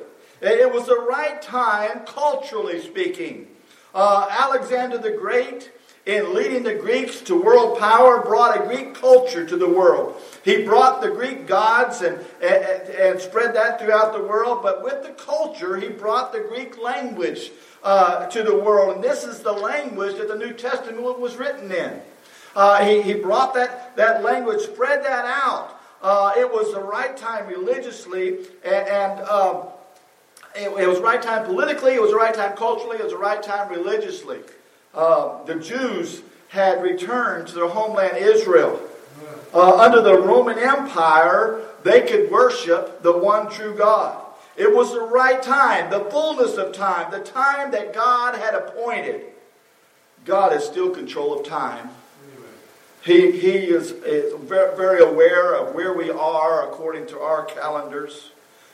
It 0.41 0.73
was 0.73 0.87
the 0.87 0.99
right 1.01 1.39
time, 1.39 1.99
culturally 2.07 2.81
speaking. 2.81 3.45
Uh, 3.93 4.27
Alexander 4.31 4.97
the 4.97 5.11
Great, 5.11 5.71
in 6.05 6.35
leading 6.35 6.63
the 6.63 6.75
Greeks 6.75 7.21
to 7.21 7.41
world 7.41 7.79
power, 7.79 8.21
brought 8.21 8.61
a 8.61 8.67
Greek 8.67 8.93
culture 8.93 9.45
to 9.45 9.57
the 9.57 9.67
world. 9.67 10.21
He 10.43 10.63
brought 10.63 11.01
the 11.01 11.09
Greek 11.09 11.47
gods 11.47 12.01
and, 12.01 12.23
and, 12.41 12.89
and 12.89 13.19
spread 13.19 13.55
that 13.55 13.79
throughout 13.79 14.13
the 14.13 14.21
world, 14.21 14.61
but 14.61 14.83
with 14.83 15.01
the 15.01 15.13
culture, 15.13 15.77
he 15.77 15.89
brought 15.89 16.31
the 16.31 16.41
Greek 16.41 16.77
language 16.77 17.51
uh, 17.83 18.27
to 18.27 18.43
the 18.43 18.55
world. 18.55 18.95
And 18.95 19.03
this 19.03 19.23
is 19.23 19.39
the 19.39 19.51
language 19.51 20.17
that 20.17 20.27
the 20.27 20.37
New 20.37 20.53
Testament 20.53 21.01
was 21.19 21.35
written 21.37 21.71
in. 21.71 21.99
Uh, 22.55 22.85
he, 22.85 23.01
he 23.01 23.15
brought 23.15 23.53
that, 23.55 23.95
that 23.95 24.23
language, 24.23 24.61
spread 24.61 25.03
that 25.03 25.25
out. 25.25 25.79
Uh, 26.01 26.33
it 26.37 26.49
was 26.49 26.71
the 26.71 26.79
right 26.79 27.17
time 27.17 27.47
religiously, 27.47 28.37
and, 28.63 28.87
and 28.87 29.21
um, 29.21 29.63
it, 30.55 30.69
it, 30.79 30.87
was 30.87 30.99
the 30.99 31.03
right 31.03 31.21
time 31.21 31.45
politically, 31.45 31.95
it 31.95 32.01
was 32.01 32.11
the 32.11 32.17
right 32.17 32.33
time 32.33 32.55
culturally, 32.55 32.97
it 32.97 33.03
was 33.03 33.11
the 33.11 33.17
right 33.17 33.41
time 33.41 33.69
religiously. 33.69 34.39
Uh, 34.95 35.43
the 35.43 35.55
Jews 35.55 36.21
had 36.49 36.81
returned 36.81 37.47
to 37.47 37.55
their 37.55 37.67
homeland 37.67 38.17
Israel. 38.17 38.79
Uh, 39.53 39.77
under 39.77 40.01
the 40.01 40.17
Roman 40.17 40.57
Empire, 40.57 41.61
they 41.83 42.01
could 42.01 42.31
worship 42.31 43.01
the 43.03 43.17
one 43.17 43.49
true 43.49 43.75
God. 43.75 44.21
It 44.57 44.73
was 44.73 44.93
the 44.93 45.01
right 45.01 45.41
time, 45.41 45.89
the 45.89 46.05
fullness 46.05 46.55
of 46.55 46.73
time, 46.73 47.11
the 47.11 47.19
time 47.19 47.71
that 47.71 47.93
God 47.93 48.35
had 48.35 48.53
appointed. 48.55 49.21
God 50.23 50.53
is 50.53 50.63
still 50.63 50.89
control 50.89 51.37
of 51.37 51.45
time. 51.45 51.89
He, 53.03 53.31
he 53.31 53.51
is, 53.51 53.91
is 53.91 54.33
very 54.49 55.03
aware 55.03 55.53
of 55.53 55.75
where 55.75 55.93
we 55.93 56.09
are 56.09 56.67
according 56.67 57.05
to 57.07 57.19
our 57.19 57.45
calendars. 57.45 58.31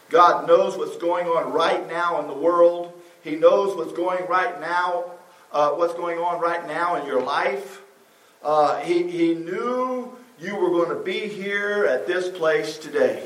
God 0.09 0.47
knows 0.47 0.77
what's 0.77 0.97
going 0.97 1.27
on 1.27 1.51
right 1.51 1.85
now 1.89 2.21
in 2.21 2.27
the 2.27 2.33
world. 2.33 2.93
He 3.23 3.35
knows 3.35 3.75
what's 3.75 3.91
going 3.91 4.25
right 4.27 4.59
now, 4.61 5.11
uh, 5.51 5.71
what's 5.71 5.93
going 5.93 6.17
on 6.17 6.39
right 6.39 6.67
now 6.67 6.95
in 6.95 7.05
your 7.05 7.21
life. 7.21 7.81
Uh, 8.43 8.79
he, 8.79 9.03
he 9.03 9.33
knew 9.35 10.17
you 10.39 10.55
were 10.55 10.69
going 10.69 10.89
to 10.89 11.03
be 11.03 11.27
here 11.27 11.85
at 11.85 12.07
this 12.07 12.29
place 12.35 12.77
today. 12.77 13.23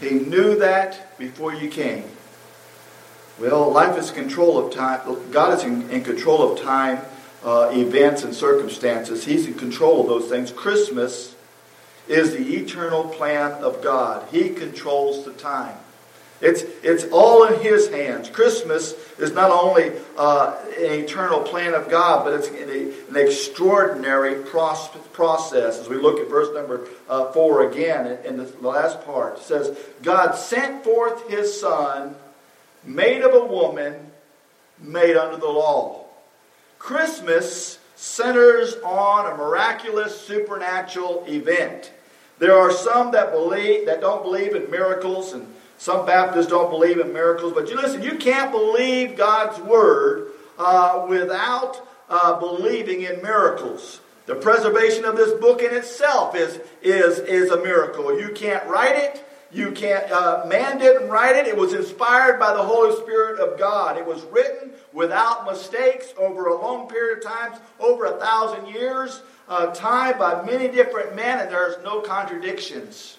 He 0.00 0.10
knew 0.10 0.58
that 0.58 1.18
before 1.18 1.52
you 1.54 1.68
came. 1.68 2.04
Well, 3.38 3.70
life 3.70 3.98
is 3.98 4.10
control 4.10 4.58
of 4.58 4.72
time. 4.72 5.30
God 5.30 5.58
is 5.58 5.64
in, 5.64 5.90
in 5.90 6.04
control 6.04 6.52
of 6.52 6.60
time, 6.60 7.00
uh, 7.42 7.70
events, 7.72 8.22
and 8.22 8.34
circumstances. 8.34 9.24
He's 9.24 9.46
in 9.46 9.54
control 9.54 10.02
of 10.02 10.06
those 10.08 10.30
things. 10.30 10.52
Christmas 10.52 11.34
is 12.06 12.32
the 12.32 12.56
eternal 12.56 13.04
plan 13.04 13.52
of 13.62 13.82
God. 13.82 14.28
He 14.30 14.50
controls 14.50 15.24
the 15.24 15.32
time. 15.32 15.76
It's, 16.40 16.62
it's 16.82 17.04
all 17.12 17.44
in 17.44 17.60
His 17.60 17.88
hands. 17.88 18.28
Christmas 18.28 18.94
is 19.20 19.32
not 19.32 19.50
only 19.50 19.92
uh, 20.16 20.56
an 20.78 20.92
eternal 20.92 21.40
plan 21.40 21.74
of 21.74 21.88
God, 21.90 22.24
but 22.24 22.32
it's 22.34 22.48
an, 22.48 23.16
extraordinary 23.16 24.42
process. 24.44 25.78
As 25.78 25.88
we 25.88 25.96
look 25.96 26.18
at 26.20 26.28
verse 26.28 26.54
number 26.54 26.88
uh, 27.08 27.30
4 27.32 27.70
again, 27.70 28.18
in 28.24 28.36
the 28.36 28.50
last 28.60 29.04
part, 29.04 29.38
it 29.38 29.42
says, 29.42 29.76
God 30.02 30.32
sent 30.32 30.84
forth 30.84 31.28
His 31.28 31.60
Son, 31.60 32.14
made 32.84 33.22
of 33.22 33.34
a 33.34 33.44
woman, 33.44 33.94
made 34.78 35.16
under 35.16 35.36
the 35.36 35.48
law. 35.48 36.06
Christmas 36.78 37.78
centers 37.96 38.74
on 38.76 39.30
a 39.30 39.36
miraculous 39.36 40.18
supernatural 40.18 41.24
event. 41.28 41.92
There 42.38 42.56
are 42.56 42.72
some 42.72 43.12
that 43.12 43.32
believe 43.32 43.84
that 43.86 44.00
don't 44.00 44.22
believe 44.22 44.54
in 44.54 44.70
miracles 44.70 45.34
and 45.34 45.46
some 45.80 46.04
Baptists 46.04 46.48
don't 46.48 46.68
believe 46.68 46.98
in 46.98 47.10
miracles, 47.14 47.54
but 47.54 47.70
you 47.70 47.74
listen, 47.74 48.02
you 48.02 48.16
can't 48.18 48.52
believe 48.52 49.16
God's 49.16 49.58
word 49.60 50.26
uh, 50.58 51.06
without 51.08 51.88
uh, 52.10 52.38
believing 52.38 53.00
in 53.00 53.22
miracles. 53.22 54.02
The 54.26 54.34
preservation 54.34 55.06
of 55.06 55.16
this 55.16 55.32
book 55.40 55.62
in 55.62 55.74
itself 55.74 56.36
is, 56.36 56.60
is, 56.82 57.20
is 57.20 57.50
a 57.50 57.62
miracle. 57.62 58.20
You 58.20 58.28
can't 58.34 58.68
write 58.68 58.94
it. 58.94 59.24
You 59.50 59.72
can't, 59.72 60.04
uh, 60.12 60.44
man 60.46 60.76
didn't 60.76 61.08
write 61.08 61.36
it. 61.36 61.46
It 61.46 61.56
was 61.56 61.72
inspired 61.72 62.38
by 62.38 62.52
the 62.52 62.62
Holy 62.62 62.94
Spirit 63.00 63.40
of 63.40 63.58
God. 63.58 63.96
It 63.96 64.04
was 64.04 64.22
written 64.24 64.72
without 64.92 65.46
mistakes 65.46 66.12
over 66.18 66.48
a 66.48 66.60
long 66.60 66.88
period 66.88 67.18
of 67.18 67.24
time, 67.24 67.54
over 67.80 68.04
a 68.04 68.20
thousand 68.20 68.68
years, 68.68 69.22
uh, 69.48 69.68
time 69.68 70.18
by 70.18 70.44
many 70.44 70.68
different 70.68 71.16
men, 71.16 71.38
and 71.38 71.50
there's 71.50 71.82
no 71.82 72.02
contradictions. 72.02 73.16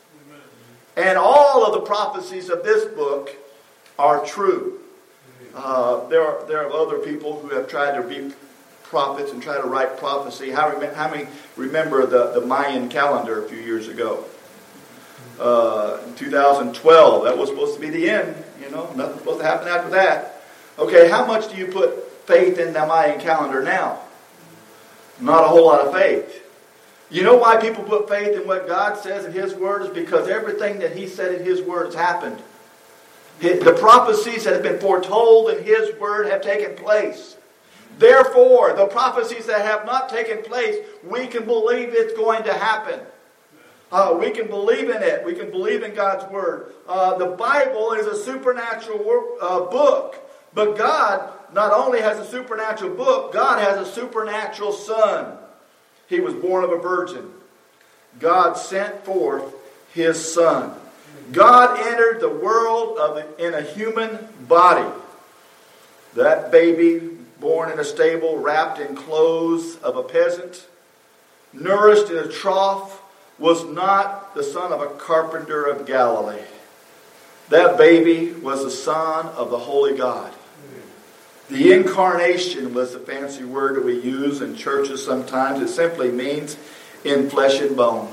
And 0.96 1.18
all 1.18 1.66
of 1.66 1.74
the 1.74 1.82
prophecies 1.82 2.50
of 2.50 2.64
this 2.64 2.86
book 2.86 3.36
are 3.98 4.26
true. 4.26 4.80
Uh, 5.54 6.08
there, 6.08 6.22
are, 6.22 6.46
there 6.48 6.66
are 6.66 6.72
other 6.72 7.00
people 7.00 7.40
who 7.40 7.50
have 7.50 7.68
tried 7.68 8.02
to 8.02 8.08
be 8.08 8.34
prophets 8.84 9.32
and 9.32 9.42
try 9.42 9.60
to 9.60 9.68
write 9.68 9.98
prophecy. 9.98 10.52
How, 10.52 10.70
how 10.94 11.10
many 11.10 11.28
remember 11.56 12.06
the, 12.06 12.40
the 12.40 12.46
Mayan 12.46 12.90
calendar 12.90 13.46
a 13.46 13.50
few 13.50 13.60
years 13.60 13.88
ago? 13.88 14.26
Uh, 15.40 16.00
2012, 16.18 17.24
that 17.24 17.38
was 17.38 17.50
supposed 17.50 17.76
to 17.76 17.82
be 17.82 17.90
the 17.90 18.10
end. 18.10 18.36
You 18.62 18.70
know, 18.70 18.92
nothing 18.94 19.18
supposed 19.18 19.40
to 19.40 19.46
happen 19.46 19.68
after 19.68 19.90
that. 19.92 20.44
Okay, 20.78 21.10
how 21.10 21.26
much 21.26 21.50
do 21.50 21.58
you 21.58 21.68
put 21.68 22.12
faith 22.28 22.60
in 22.60 22.74
the 22.74 22.86
Mayan 22.86 23.20
calendar 23.20 23.64
now? 23.64 24.00
Not 25.20 25.44
a 25.44 25.48
whole 25.48 25.66
lot 25.66 25.82
of 25.82 25.94
faith. 25.94 26.44
You 27.12 27.24
know 27.24 27.36
why 27.36 27.58
people 27.58 27.84
put 27.84 28.08
faith 28.08 28.39
in 28.39 28.48
what 28.48 28.68
God 28.68 28.98
says 28.98 29.25
in 29.25 29.34
His 29.34 29.53
Word? 29.53 29.82
Is 29.82 29.89
because 29.89 30.30
everything 30.30 30.80
that 30.80 30.96
He 30.96 31.08
said 31.08 31.36
in 31.36 31.46
His 31.46 31.62
Word 31.62 31.88
has 31.88 31.96
happened. 31.96 32.41
The 33.39 33.75
prophecies 33.77 34.46
that 34.46 34.53
have 34.53 34.63
been 34.63 34.80
foretold 34.80 35.50
in 35.50 35.63
His 35.63 35.94
Word 36.00 36.27
have 36.27 36.41
taken 36.41 36.75
place. 36.75 37.36
Therefore, 37.98 38.74
the 38.74 38.86
prophecies 38.86 39.46
that 39.48 39.65
have 39.65 39.86
not 39.86 40.08
taken 40.08 40.41
place, 40.41 40.77
we 41.03 41.27
can 41.27 41.46
believe 41.46 41.89
it's 41.91 42.13
going 42.13 42.44
to 42.44 42.53
happen. 42.53 43.01
Uh, 43.91 44.18
we 44.18 44.32
can 44.32 44.48
believe 44.48 44.89
in 44.89 45.03
it. 45.03 45.25
We 45.25 45.34
can 45.34 45.51
believe 45.51 45.84
in 45.84 45.94
God's 45.94 46.32
Word. 46.32 46.74
Uh, 46.88 47.18
the 47.18 47.25
Bible 47.25 47.91
is 47.91 48.08
a 48.08 48.24
supernatural 48.24 49.38
uh, 49.41 49.60
book. 49.65 50.30
But 50.53 50.77
God 50.77 51.30
not 51.53 51.74
only 51.74 52.00
has 52.00 52.20
a 52.20 52.25
supernatural 52.25 52.96
book, 52.96 53.34
God 53.34 53.60
has 53.60 53.86
a 53.86 53.91
supernatural 53.91 54.72
Son. 54.72 55.38
He 56.12 56.20
was 56.20 56.34
born 56.34 56.65
of 56.65 56.72
a 56.72 56.77
virgin. 56.77 57.32
God 58.20 58.58
sent 58.58 59.06
forth 59.06 59.56
his 59.94 60.34
son. 60.34 60.74
God 61.32 61.80
entered 61.80 62.20
the 62.20 62.27
world 62.27 62.98
of, 62.98 63.39
in 63.39 63.53
a 63.53 63.62
human 63.62 64.27
body. 64.41 64.86
That 66.15 66.51
baby, 66.51 67.00
born 67.39 67.72
in 67.72 67.80
a 67.80 67.86
stable, 67.86 68.38
wrapped 68.38 68.77
in 68.77 68.94
clothes 68.94 69.77
of 69.77 69.96
a 69.96 70.03
peasant, 70.03 70.68
nourished 71.53 72.12
in 72.12 72.18
a 72.18 72.27
trough, 72.27 73.01
was 73.39 73.63
not 73.63 74.36
the 74.36 74.44
son 74.44 74.74
of 74.74 74.82
a 74.82 74.88
carpenter 74.88 75.63
of 75.63 75.86
Galilee. 75.86 76.44
That 77.48 77.77
baby 77.77 78.34
was 78.34 78.65
the 78.65 78.70
son 78.70 79.27
of 79.27 79.50
the 79.50 79.60
Holy 79.60 79.96
God. 79.96 80.31
The 81.51 81.74
incarnation 81.74 82.74
was 82.74 82.93
the 82.93 83.00
fancy 83.00 83.43
word 83.43 83.75
that 83.75 83.84
we 83.84 84.00
use 84.00 84.39
in 84.39 84.55
churches 84.55 85.03
sometimes. 85.03 85.60
It 85.60 85.67
simply 85.67 86.10
means 86.10 86.55
in 87.03 87.29
flesh 87.29 87.60
and 87.60 87.75
bone. 87.75 88.10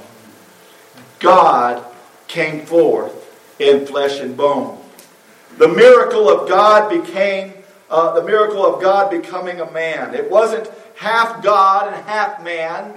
God 1.21 1.85
came 2.27 2.67
forth 2.67 3.15
in 3.61 3.87
flesh 3.87 4.19
and 4.19 4.37
bone. 4.37 4.85
The 5.57 5.69
miracle 5.69 6.29
of 6.29 6.49
God 6.49 6.91
became 6.91 7.55
uh, 7.89 8.13
the 8.19 8.25
miracle 8.25 8.67
of 8.67 8.83
God 8.83 9.09
becoming 9.09 9.61
a 9.61 9.71
man. 9.71 10.17
It 10.17 10.29
wasn't 10.29 10.69
half 10.97 11.41
God 11.41 11.95
and 11.95 12.05
half 12.07 12.43
man. 12.43 12.95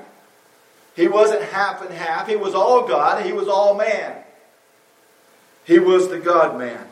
He 0.95 1.07
wasn't 1.07 1.43
half 1.43 1.83
and 1.83 1.93
half. 1.93 2.27
He 2.27 2.35
was 2.35 2.55
all 2.55 2.87
God. 2.87 3.23
He 3.23 3.31
was 3.31 3.47
all 3.47 3.75
man. 3.75 4.23
He 5.65 5.77
was 5.77 6.09
the 6.09 6.17
God 6.17 6.57
man. 6.57 6.87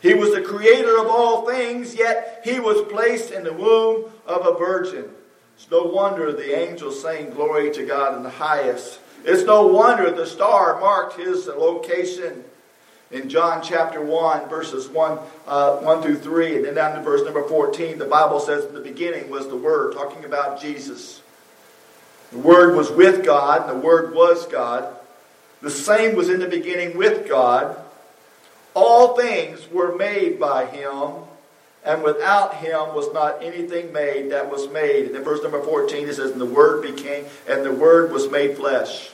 He 0.00 0.14
was 0.14 0.34
the 0.34 0.40
creator 0.40 0.98
of 0.98 1.06
all 1.06 1.46
things, 1.46 1.94
yet 1.94 2.40
he 2.44 2.58
was 2.58 2.90
placed 2.90 3.30
in 3.30 3.44
the 3.44 3.52
womb 3.52 4.10
of 4.26 4.46
a 4.46 4.58
virgin. 4.58 5.10
It's 5.56 5.70
no 5.70 5.84
wonder 5.84 6.32
the 6.32 6.58
angels 6.58 7.02
sang 7.02 7.30
glory 7.30 7.70
to 7.72 7.84
God 7.84 8.16
in 8.16 8.22
the 8.22 8.30
highest. 8.30 8.98
It's 9.24 9.44
no 9.44 9.66
wonder 9.66 10.10
the 10.10 10.26
star 10.26 10.80
marked 10.80 11.18
his 11.18 11.46
location 11.46 12.44
in 13.10 13.28
John 13.28 13.60
chapter 13.62 14.00
1, 14.00 14.48
verses 14.48 14.88
1, 14.88 15.18
uh, 15.46 15.76
1 15.78 16.02
through 16.02 16.18
3, 16.18 16.56
and 16.56 16.64
then 16.64 16.74
down 16.74 16.96
to 16.96 17.02
verse 17.02 17.22
number 17.24 17.42
14. 17.42 17.98
The 17.98 18.04
Bible 18.06 18.40
says 18.40 18.64
in 18.64 18.74
the 18.74 18.80
beginning 18.80 19.28
was 19.28 19.48
the 19.48 19.56
Word, 19.56 19.94
talking 19.94 20.24
about 20.24 20.62
Jesus. 20.62 21.20
The 22.32 22.38
Word 22.38 22.76
was 22.76 22.90
with 22.90 23.24
God, 23.24 23.68
and 23.68 23.70
the 23.70 23.84
Word 23.84 24.14
was 24.14 24.46
God. 24.46 24.96
The 25.60 25.70
same 25.70 26.16
was 26.16 26.30
in 26.30 26.40
the 26.40 26.48
beginning 26.48 26.96
with 26.96 27.28
God. 27.28 27.76
All 28.74 29.16
things 29.16 29.68
were 29.70 29.96
made 29.96 30.38
by 30.38 30.66
him, 30.66 31.12
and 31.84 32.02
without 32.02 32.56
him 32.56 32.94
was 32.94 33.12
not 33.12 33.42
anything 33.42 33.92
made 33.92 34.30
that 34.30 34.50
was 34.50 34.68
made. 34.68 35.06
And 35.06 35.16
in 35.16 35.22
verse 35.24 35.42
number 35.42 35.62
14 35.62 36.08
it 36.08 36.14
says, 36.14 36.30
And 36.30 36.40
the 36.40 36.46
word 36.46 36.82
became, 36.82 37.24
and 37.48 37.64
the 37.64 37.72
word 37.72 38.12
was 38.12 38.30
made 38.30 38.56
flesh. 38.56 39.10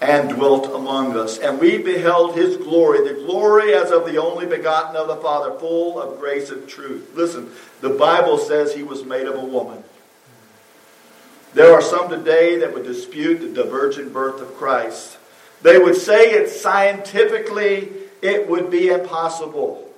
and 0.00 0.30
dwelt 0.30 0.66
among 0.74 1.16
us. 1.16 1.38
And 1.38 1.60
we 1.60 1.78
beheld 1.78 2.34
his 2.34 2.56
glory, 2.56 3.06
the 3.06 3.20
glory 3.20 3.72
as 3.72 3.92
of 3.92 4.04
the 4.04 4.20
only 4.20 4.46
begotten 4.46 4.96
of 4.96 5.06
the 5.06 5.14
Father, 5.16 5.56
full 5.60 6.00
of 6.02 6.18
grace 6.18 6.50
and 6.50 6.68
truth. 6.68 7.12
Listen, 7.14 7.48
the 7.80 7.90
Bible 7.90 8.36
says 8.36 8.74
he 8.74 8.82
was 8.82 9.04
made 9.04 9.28
of 9.28 9.36
a 9.36 9.44
woman. 9.44 9.84
There 11.54 11.72
are 11.72 11.80
some 11.82 12.08
today 12.08 12.58
that 12.58 12.74
would 12.74 12.82
dispute 12.82 13.54
the 13.54 13.62
virgin 13.62 14.12
birth 14.12 14.40
of 14.40 14.56
Christ. 14.56 15.18
They 15.62 15.78
would 15.78 15.96
say 15.96 16.32
it 16.32 16.50
scientifically, 16.50 17.90
it 18.20 18.48
would 18.48 18.70
be 18.70 18.88
impossible 18.88 19.88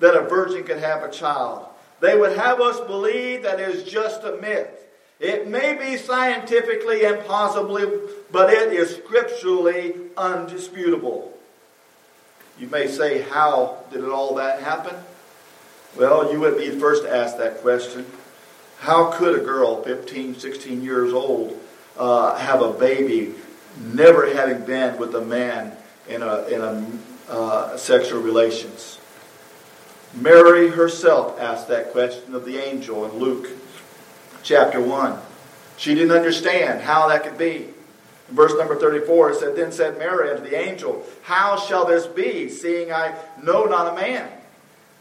that 0.00 0.16
a 0.16 0.28
virgin 0.28 0.64
could 0.64 0.78
have 0.78 1.02
a 1.02 1.10
child. 1.10 1.66
They 2.00 2.16
would 2.18 2.36
have 2.36 2.60
us 2.60 2.80
believe 2.80 3.42
that 3.42 3.60
is 3.60 3.84
just 3.84 4.24
a 4.24 4.36
myth. 4.36 4.68
It 5.20 5.48
may 5.48 5.74
be 5.74 5.96
scientifically 5.96 7.02
impossible, 7.02 8.00
but 8.30 8.52
it 8.52 8.72
is 8.72 8.96
scripturally 8.96 9.94
undisputable. 10.16 11.32
You 12.58 12.68
may 12.68 12.88
say, 12.88 13.22
How 13.22 13.78
did 13.90 14.04
all 14.04 14.34
that 14.34 14.60
happen? 14.60 14.94
Well, 15.96 16.32
you 16.32 16.40
would 16.40 16.58
be 16.58 16.68
the 16.68 16.80
first 16.80 17.04
to 17.04 17.14
ask 17.14 17.38
that 17.38 17.58
question. 17.58 18.04
How 18.80 19.12
could 19.12 19.38
a 19.38 19.42
girl, 19.42 19.82
15, 19.82 20.34
16 20.38 20.82
years 20.82 21.12
old, 21.12 21.58
uh, 21.96 22.36
have 22.36 22.60
a 22.60 22.72
baby 22.72 23.34
never 23.78 24.32
having 24.34 24.64
been 24.64 24.98
with 24.98 25.14
a 25.14 25.20
man 25.20 25.72
in 26.08 26.22
a, 26.22 26.42
in 26.44 26.60
a 26.60 27.32
uh, 27.32 27.76
sexual 27.76 28.20
relations? 28.20 28.98
Mary 30.14 30.70
herself 30.70 31.40
asked 31.40 31.68
that 31.68 31.90
question 31.90 32.34
of 32.34 32.44
the 32.44 32.56
angel 32.56 33.04
in 33.04 33.18
Luke 33.18 33.48
chapter 34.42 34.80
1. 34.80 35.18
She 35.76 35.94
didn't 35.94 36.12
understand 36.12 36.82
how 36.82 37.08
that 37.08 37.24
could 37.24 37.36
be. 37.36 37.68
In 38.28 38.36
verse 38.36 38.52
number 38.56 38.76
34, 38.76 39.30
it 39.30 39.36
said, 39.36 39.56
Then 39.56 39.72
said 39.72 39.98
Mary 39.98 40.30
unto 40.30 40.48
the 40.48 40.56
angel, 40.56 41.04
How 41.22 41.56
shall 41.56 41.84
this 41.84 42.06
be, 42.06 42.48
seeing 42.48 42.92
I 42.92 43.16
know 43.42 43.64
not 43.64 43.92
a 43.92 43.96
man? 43.96 44.30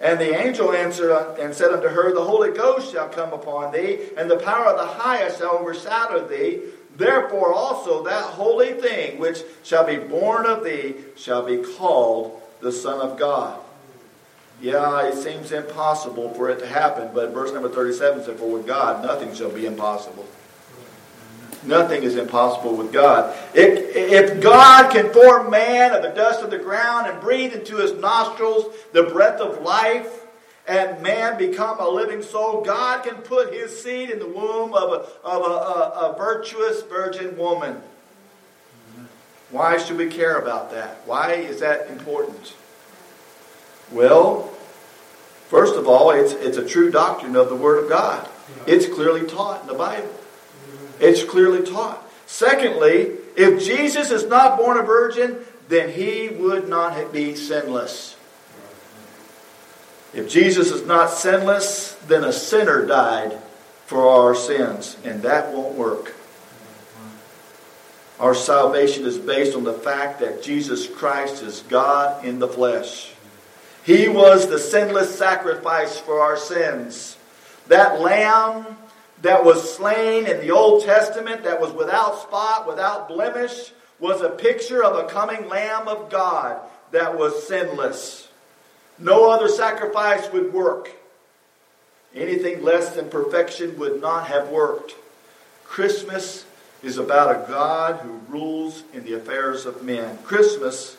And 0.02 0.20
the 0.20 0.36
angel 0.36 0.74
answered 0.74 1.14
and 1.40 1.54
said 1.54 1.72
unto 1.72 1.88
her, 1.88 2.14
The 2.14 2.24
Holy 2.24 2.52
Ghost 2.52 2.92
shall 2.92 3.08
come 3.08 3.32
upon 3.32 3.72
thee, 3.72 4.00
and 4.18 4.30
the 4.30 4.38
power 4.38 4.66
of 4.66 4.78
the 4.78 5.02
highest 5.02 5.40
shall 5.40 5.58
overshadow 5.58 6.28
thee. 6.28 6.60
Therefore 6.96 7.54
also 7.54 8.04
that 8.04 8.24
holy 8.24 8.74
thing 8.74 9.20
which 9.20 9.40
shall 9.64 9.86
be 9.86 9.98
born 9.98 10.46
of 10.46 10.64
thee 10.64 10.96
shall 11.16 11.44
be 11.44 11.58
called 11.58 12.42
the 12.62 12.72
Son 12.72 13.02
of 13.02 13.18
God. 13.18 13.60
Yeah, 14.62 15.08
it 15.08 15.16
seems 15.16 15.52
impossible 15.52 16.34
for 16.36 16.50
it 16.50 16.60
to 16.60 16.68
happen, 16.68 17.10
but 17.14 17.34
verse 17.34 17.52
number 17.52 17.70
37 17.70 18.24
says, 18.24 18.40
For 18.40 18.50
with 18.50 18.68
God 18.68 19.04
nothing 19.04 19.34
shall 19.34 19.50
be 19.50 19.66
impossible. 19.66 20.26
Nothing 21.66 22.04
is 22.04 22.16
impossible 22.18 22.76
with 22.76 22.92
God. 22.92 23.36
If, 23.54 23.96
if 23.96 24.42
God 24.42 24.92
can 24.92 25.12
form 25.12 25.50
man 25.50 25.94
of 25.94 26.02
the 26.02 26.10
dust 26.10 26.44
of 26.44 26.52
the 26.52 26.58
ground 26.58 27.08
and 27.08 27.22
breathe 27.22 27.54
into 27.54 27.78
his 27.78 27.94
nostrils 27.94 28.74
the 28.92 29.04
breath 29.04 29.40
of 29.40 29.62
life, 29.62 30.23
and 30.68 31.02
man 31.02 31.38
become 31.38 31.80
a 31.80 31.88
living 31.88 32.22
soul, 32.22 32.62
God 32.62 33.04
can 33.04 33.16
put 33.16 33.54
his 33.54 33.82
seed 33.84 34.10
in 34.10 34.20
the 34.20 34.28
womb 34.28 34.74
of 34.74 34.92
a, 34.94 35.28
of 35.28 35.42
a, 35.42 35.52
a, 35.52 36.12
a 36.12 36.18
virtuous 36.18 36.82
virgin 36.84 37.38
woman. 37.38 37.82
Why 39.52 39.78
should 39.78 39.98
we 39.98 40.08
care 40.08 40.38
about 40.38 40.72
that? 40.72 41.02
Why 41.06 41.34
is 41.34 41.60
that 41.60 41.90
important? 41.90 42.56
Well, 43.92 44.50
first 45.50 45.76
of 45.76 45.88
all, 45.88 46.12
it's, 46.12 46.34
it's 46.34 46.58
a 46.58 46.68
true 46.68 46.90
doctrine 46.90 47.36
of 47.36 47.50
the 47.50 47.56
Word 47.56 47.84
of 47.84 47.90
God. 47.90 48.28
It's 48.66 48.88
clearly 48.88 49.28
taught 49.28 49.62
in 49.62 49.68
the 49.68 49.74
Bible. 49.74 50.10
It's 51.00 51.24
clearly 51.24 51.64
taught. 51.66 52.02
Secondly, 52.26 53.12
if 53.36 53.64
Jesus 53.64 54.10
is 54.10 54.26
not 54.26 54.58
born 54.58 54.78
a 54.78 54.84
virgin, 54.84 55.40
then 55.68 55.92
he 55.92 56.30
would 56.30 56.68
not 56.68 57.12
be 57.12 57.36
sinless. 57.36 58.13
If 60.14 60.30
Jesus 60.30 60.72
is 60.72 60.86
not 60.86 61.10
sinless, 61.10 61.94
then 62.08 62.24
a 62.24 62.34
sinner 62.34 62.86
died 62.86 63.38
for 63.88 64.08
our 64.08 64.36
sins, 64.36 64.98
and 65.04 65.24
that 65.24 65.54
won't 65.54 65.76
work. 65.76 66.16
Our 68.20 68.36
salvation 68.36 69.06
is 69.06 69.18
based 69.18 69.56
on 69.56 69.64
the 69.64 69.74
fact 69.74 70.20
that 70.20 70.44
Jesus 70.44 70.88
Christ 70.88 71.42
is 71.42 71.62
God 71.68 72.24
in 72.24 72.40
the 72.40 72.48
flesh. 72.48 73.14
He 73.84 74.08
was 74.08 74.48
the 74.48 74.60
sinless 74.60 75.18
sacrifice 75.18 76.00
for 76.00 76.22
our 76.22 76.38
sins. 76.38 77.18
That 77.68 78.00
lamb 78.00 78.78
that 79.24 79.44
was 79.44 79.76
slain 79.76 80.28
in 80.28 80.40
the 80.42 80.52
Old 80.52 80.84
Testament, 80.84 81.44
that 81.44 81.60
was 81.60 81.72
without 81.74 82.22
spot, 82.22 82.68
without 82.68 83.08
blemish, 83.08 83.72
was 84.00 84.22
a 84.22 84.30
picture 84.30 84.84
of 84.84 84.96
a 84.96 85.10
coming 85.10 85.48
Lamb 85.50 85.88
of 85.88 86.10
God 86.10 86.62
that 86.92 87.18
was 87.18 87.48
sinless. 87.48 88.23
No 89.00 89.32
other 89.32 89.48
sacrifice 89.48 90.32
would 90.32 90.54
work. 90.54 90.92
Anything 92.16 92.64
less 92.64 92.96
than 92.96 93.10
perfection 93.10 93.78
would 93.80 94.02
not 94.02 94.28
have 94.28 94.50
worked. 94.50 94.96
Christmas 95.66 96.46
is 96.84 96.98
about 96.98 97.32
a 97.32 97.48
God 97.48 98.02
who 98.02 98.20
rules 98.28 98.84
in 98.94 99.04
the 99.04 99.14
affairs 99.14 99.66
of 99.66 99.84
men. 99.84 100.20
Christmas 100.24 100.98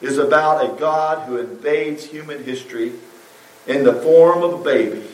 is 0.00 0.18
about 0.18 0.64
a 0.64 0.78
God 0.78 1.26
who 1.26 1.36
invades 1.36 2.06
human 2.06 2.44
history 2.44 2.92
in 3.66 3.84
the 3.84 3.94
form 3.94 4.42
of 4.42 4.60
a 4.60 4.64
baby 4.64 5.04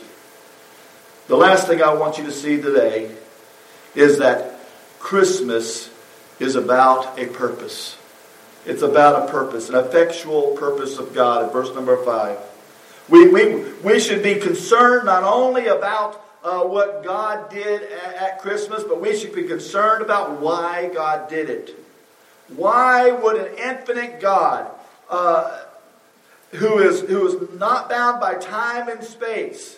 the 1.31 1.37
last 1.37 1.65
thing 1.65 1.81
I 1.81 1.93
want 1.93 2.17
you 2.17 2.25
to 2.25 2.31
see 2.31 2.61
today 2.61 3.09
is 3.95 4.17
that 4.17 4.59
Christmas 4.99 5.89
is 6.41 6.57
about 6.57 7.17
a 7.17 7.25
purpose. 7.27 7.95
It's 8.65 8.83
about 8.83 9.27
a 9.27 9.31
purpose, 9.31 9.69
an 9.69 9.75
effectual 9.75 10.55
purpose 10.55 10.99
of 10.99 11.13
God. 11.13 11.45
In 11.45 11.49
verse 11.49 11.73
number 11.73 12.03
five, 12.05 12.37
we, 13.09 13.27
we, 13.27 13.71
we 13.83 13.99
should 13.99 14.21
be 14.21 14.35
concerned 14.35 15.05
not 15.05 15.23
only 15.23 15.67
about 15.67 16.23
uh, 16.43 16.61
what 16.63 17.03
God 17.03 17.49
did 17.49 17.83
at, 17.83 18.15
at 18.15 18.39
Christmas, 18.39 18.83
but 18.83 19.01
we 19.01 19.17
should 19.17 19.33
be 19.33 19.43
concerned 19.43 20.01
about 20.01 20.39
why 20.39 20.89
God 20.93 21.29
did 21.29 21.49
it. 21.49 21.75
Why 22.55 23.11
would 23.11 23.37
an 23.37 23.57
infinite 23.57 24.19
God, 24.19 24.69
uh, 25.09 25.63
who 26.51 26.79
is 26.79 27.01
who 27.01 27.27
is 27.27 27.59
not 27.59 27.89
bound 27.89 28.19
by 28.19 28.35
time 28.35 28.89
and 28.89 29.03
space, 29.03 29.77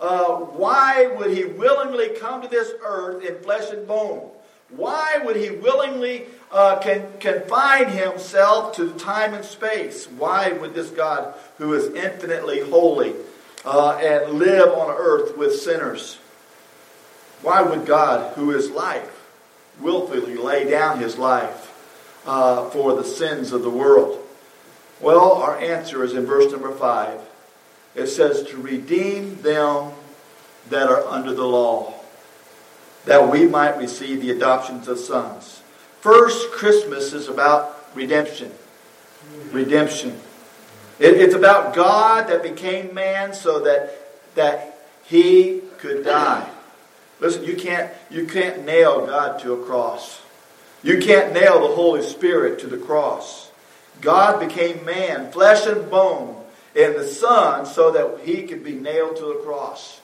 uh, 0.00 0.34
why 0.34 1.06
would 1.06 1.36
he 1.36 1.44
willingly 1.44 2.10
come 2.18 2.42
to 2.42 2.48
this 2.48 2.72
earth 2.84 3.24
in 3.24 3.42
flesh 3.42 3.70
and 3.70 3.86
bone? 3.86 4.31
Why 4.76 5.20
would 5.24 5.36
he 5.36 5.50
willingly 5.50 6.26
uh, 6.50 6.78
can, 6.80 7.06
confine 7.18 7.88
himself 7.88 8.76
to 8.76 8.92
time 8.94 9.34
and 9.34 9.44
space? 9.44 10.06
Why 10.06 10.52
would 10.52 10.74
this 10.74 10.90
God, 10.90 11.34
who 11.58 11.74
is 11.74 11.94
infinitely 11.94 12.60
holy, 12.60 13.14
uh, 13.64 13.98
and 14.02 14.38
live 14.38 14.70
on 14.70 14.94
earth 14.96 15.36
with 15.36 15.54
sinners? 15.54 16.18
Why 17.42 17.62
would 17.62 17.86
God, 17.86 18.34
who 18.34 18.50
is 18.52 18.70
life, 18.70 19.28
willfully 19.80 20.36
lay 20.36 20.68
down 20.68 21.00
his 21.00 21.18
life 21.18 21.68
uh, 22.26 22.68
for 22.70 22.94
the 22.94 23.04
sins 23.04 23.52
of 23.52 23.62
the 23.62 23.70
world? 23.70 24.18
Well, 25.00 25.32
our 25.32 25.58
answer 25.58 26.04
is 26.04 26.14
in 26.14 26.26
verse 26.26 26.50
number 26.52 26.72
5 26.72 27.20
it 27.94 28.06
says 28.06 28.42
to 28.44 28.56
redeem 28.56 29.42
them 29.42 29.92
that 30.70 30.88
are 30.88 31.04
under 31.06 31.34
the 31.34 31.46
law, 31.46 31.94
that 33.04 33.30
we 33.30 33.46
might 33.46 33.76
receive 33.78 34.20
the 34.20 34.30
adoptions 34.30 34.88
of 34.88 34.98
sons. 34.98 35.62
First, 36.00 36.50
Christmas 36.52 37.12
is 37.12 37.28
about 37.28 37.88
redemption. 37.94 38.52
Redemption. 39.50 40.18
It, 40.98 41.20
it's 41.20 41.34
about 41.34 41.74
God 41.74 42.28
that 42.28 42.42
became 42.42 42.94
man 42.94 43.34
so 43.34 43.60
that, 43.60 43.98
that 44.34 44.78
he 45.04 45.62
could 45.78 46.04
die. 46.04 46.48
Listen, 47.20 47.44
you 47.44 47.56
can't, 47.56 47.90
you 48.10 48.26
can't 48.26 48.64
nail 48.64 49.06
God 49.06 49.38
to 49.40 49.52
a 49.52 49.64
cross. 49.64 50.22
You 50.82 50.98
can't 50.98 51.32
nail 51.32 51.68
the 51.68 51.74
Holy 51.74 52.02
Spirit 52.02 52.58
to 52.60 52.66
the 52.66 52.76
cross. 52.76 53.50
God 54.00 54.40
became 54.40 54.84
man, 54.84 55.30
flesh 55.30 55.66
and 55.66 55.88
bone, 55.88 56.42
in 56.74 56.94
the 56.94 57.06
Son 57.06 57.66
so 57.66 57.90
that 57.90 58.26
he 58.26 58.42
could 58.42 58.64
be 58.64 58.72
nailed 58.72 59.16
to 59.16 59.24
the 59.24 59.40
cross. 59.44 60.00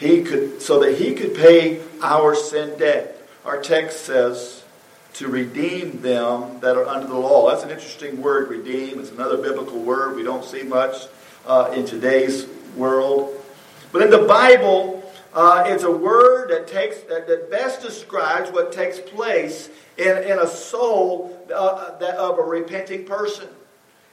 He 0.00 0.22
could, 0.22 0.62
so 0.62 0.80
that 0.80 0.96
he 0.96 1.14
could 1.14 1.34
pay 1.34 1.82
our 2.00 2.34
sin 2.34 2.78
debt. 2.78 3.20
Our 3.44 3.60
text 3.60 4.06
says 4.06 4.64
to 5.12 5.28
redeem 5.28 6.00
them 6.00 6.58
that 6.60 6.74
are 6.74 6.86
under 6.86 7.06
the 7.06 7.18
law. 7.18 7.50
That's 7.50 7.64
an 7.64 7.70
interesting 7.70 8.22
word, 8.22 8.48
redeem. 8.48 8.98
It's 8.98 9.10
another 9.10 9.36
biblical 9.36 9.78
word 9.78 10.16
we 10.16 10.22
don't 10.22 10.42
see 10.42 10.62
much 10.62 11.06
uh, 11.46 11.72
in 11.74 11.84
today's 11.84 12.46
world. 12.76 13.44
But 13.92 14.00
in 14.00 14.10
the 14.10 14.26
Bible, 14.26 15.04
uh, 15.34 15.64
it's 15.66 15.84
a 15.84 15.90
word 15.90 16.50
that 16.50 16.66
takes 16.66 17.00
that, 17.02 17.28
that, 17.28 17.50
best 17.50 17.82
describes 17.82 18.50
what 18.50 18.72
takes 18.72 18.98
place 19.00 19.68
in, 19.98 20.16
in 20.22 20.38
a 20.38 20.46
soul 20.46 21.46
uh, 21.54 21.98
that, 21.98 22.14
of 22.14 22.38
a 22.38 22.42
repenting 22.42 23.04
person. 23.04 23.48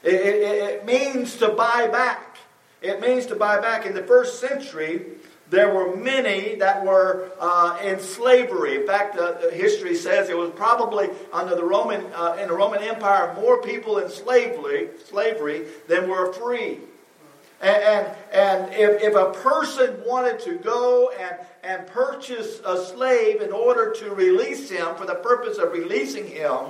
It, 0.02 0.12
it, 0.12 0.42
it 0.42 0.84
means 0.84 1.36
to 1.36 1.48
buy 1.48 1.86
back. 1.86 2.36
It 2.82 3.00
means 3.00 3.24
to 3.26 3.36
buy 3.36 3.58
back. 3.58 3.86
In 3.86 3.94
the 3.94 4.02
first 4.02 4.38
century, 4.38 5.06
there 5.50 5.72
were 5.72 5.96
many 5.96 6.56
that 6.56 6.84
were 6.84 7.30
uh, 7.40 7.78
in 7.82 7.98
slavery. 8.00 8.76
In 8.76 8.86
fact, 8.86 9.16
uh, 9.16 9.50
history 9.50 9.94
says 9.94 10.28
it 10.28 10.36
was 10.36 10.50
probably 10.50 11.08
under 11.32 11.54
the 11.54 11.64
Roman 11.64 12.04
uh, 12.14 12.36
in 12.40 12.48
the 12.48 12.54
Roman 12.54 12.82
Empire 12.82 13.34
more 13.34 13.62
people 13.62 13.98
in 13.98 14.10
slavery 14.10 14.88
slavery 15.06 15.66
than 15.88 16.08
were 16.08 16.32
free. 16.32 16.78
And, 17.60 17.82
and, 17.82 18.16
and 18.32 18.74
if, 18.74 19.02
if 19.02 19.14
a 19.14 19.32
person 19.32 20.00
wanted 20.06 20.38
to 20.40 20.58
go 20.58 21.10
and, 21.10 21.36
and 21.64 21.86
purchase 21.88 22.60
a 22.64 22.84
slave 22.84 23.40
in 23.40 23.50
order 23.50 23.92
to 23.92 24.14
release 24.14 24.70
him 24.70 24.94
for 24.96 25.06
the 25.06 25.16
purpose 25.16 25.58
of 25.58 25.72
releasing 25.72 26.26
him, 26.26 26.60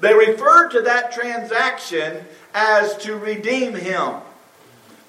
they 0.00 0.14
referred 0.14 0.70
to 0.70 0.82
that 0.82 1.12
transaction 1.12 2.24
as 2.54 2.96
to 2.98 3.16
redeem 3.16 3.74
him 3.74 4.14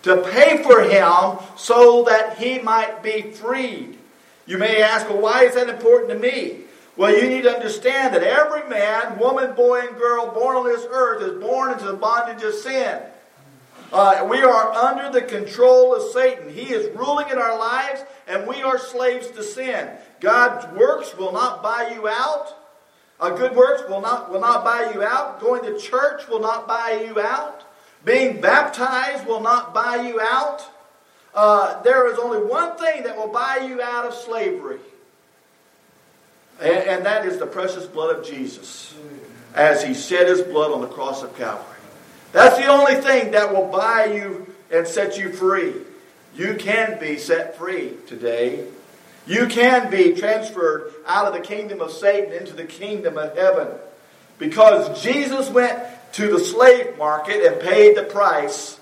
to 0.04 0.22
pay 0.32 0.64
for 0.64 0.82
him 0.82 1.40
so 1.58 2.04
that 2.04 2.38
he 2.38 2.60
might 2.60 3.04
be 3.04 3.22
freed. 3.22 3.98
You 4.46 4.58
may 4.58 4.82
ask, 4.82 5.08
well, 5.10 5.22
why 5.22 5.44
is 5.44 5.56
that 5.56 5.70
important 5.70 6.10
to 6.12 6.18
me? 6.18 6.62
Well, 6.98 7.16
you 7.16 7.30
need 7.30 7.44
to 7.44 7.54
understand 7.54 8.14
that 8.14 8.24
every 8.24 8.68
man, 8.68 9.18
woman, 9.20 9.56
boy, 9.56 9.82
and 9.88 9.98
girl 9.98 10.32
born 10.34 10.58
on 10.58 10.66
this 10.66 10.86
earth 10.90 11.22
is 11.22 11.42
born 11.42 11.72
into 11.72 11.86
the 11.86 11.94
bondage 11.94 12.44
of 12.44 12.54
sin. 12.54 13.00
Uh, 13.92 14.28
we 14.30 14.42
are 14.42 14.72
under 14.74 15.10
the 15.10 15.26
control 15.26 15.96
of 15.96 16.12
Satan. 16.12 16.54
He 16.54 16.74
is 16.74 16.96
ruling 16.96 17.30
in 17.30 17.38
our 17.38 17.58
lives, 17.58 18.04
and 18.28 18.48
we 18.48 18.62
are 18.62 18.78
slaves 18.78 19.32
to 19.32 19.44
sin. 19.44 19.90
God's 20.20 20.66
works 20.78 21.16
will 21.18 21.32
not 21.32 21.64
buy 21.64 21.92
you 21.94 22.08
out. 22.08 22.56
Uh, 23.20 23.32
good 23.32 23.56
works 23.56 23.84
will 23.90 24.02
not, 24.02 24.32
will 24.32 24.42
not 24.42 24.64
buy 24.64 24.92
you 24.94 25.02
out. 25.02 25.40
Going 25.40 25.64
to 25.64 25.80
church 25.80 26.28
will 26.28 26.40
not 26.40 26.68
buy 26.68 27.06
you 27.08 27.20
out. 27.20 27.64
Being 28.06 28.42
baptized 28.42 29.26
will 29.28 29.42
not 29.42 29.74
buy 29.74 30.08
you 30.08 30.20
out. 30.20 30.64
Uh, 31.34 31.82
there 31.84 32.12
is 32.12 32.18
only 32.18 32.40
one 32.40 32.78
thing 32.78 33.04
that 33.04 33.16
will 33.16 33.28
buy 33.28 33.66
you 33.68 33.82
out 33.82 34.06
of 34.06 34.14
slavery, 34.14 34.80
and, 36.60 36.70
and 36.70 37.06
that 37.06 37.26
is 37.26 37.38
the 37.38 37.46
precious 37.46 37.86
blood 37.86 38.16
of 38.16 38.26
Jesus 38.26 38.96
as 39.54 39.84
he 39.84 39.94
shed 39.94 40.28
his 40.28 40.42
blood 40.42 40.72
on 40.72 40.82
the 40.82 40.88
cross 40.88 41.22
of 41.22 41.36
Calvary. 41.38 41.78
That's 42.32 42.58
the 42.58 42.68
only 42.68 42.96
thing 42.96 43.32
that 43.32 43.54
will 43.54 43.68
buy 43.68 44.06
you 44.06 44.48
and 44.72 44.88
set 44.88 45.18
you 45.18 45.32
free. 45.32 45.74
You 46.36 46.56
can 46.56 47.00
be 47.00 47.18
set 47.18 47.58
free 47.58 47.94
today. 48.08 48.66
You 49.26 49.48
can 49.48 49.92
be 49.92 50.14
transferred 50.14 50.94
out 51.06 51.26
of 51.26 51.34
the 51.34 51.40
kingdom 51.40 51.82
of 51.82 51.92
Satan 51.92 52.34
into 52.34 52.54
the 52.54 52.66
kingdom 52.66 53.18
of 53.18 53.36
heaven. 53.36 53.68
Because 54.38 55.02
Jesus 55.04 55.50
went 55.50 55.78
to 56.14 56.32
the 56.32 56.40
slave 56.40 56.98
market 56.98 57.46
and 57.46 57.62
paid 57.62 57.96
the 57.96 58.04
price 58.04 58.80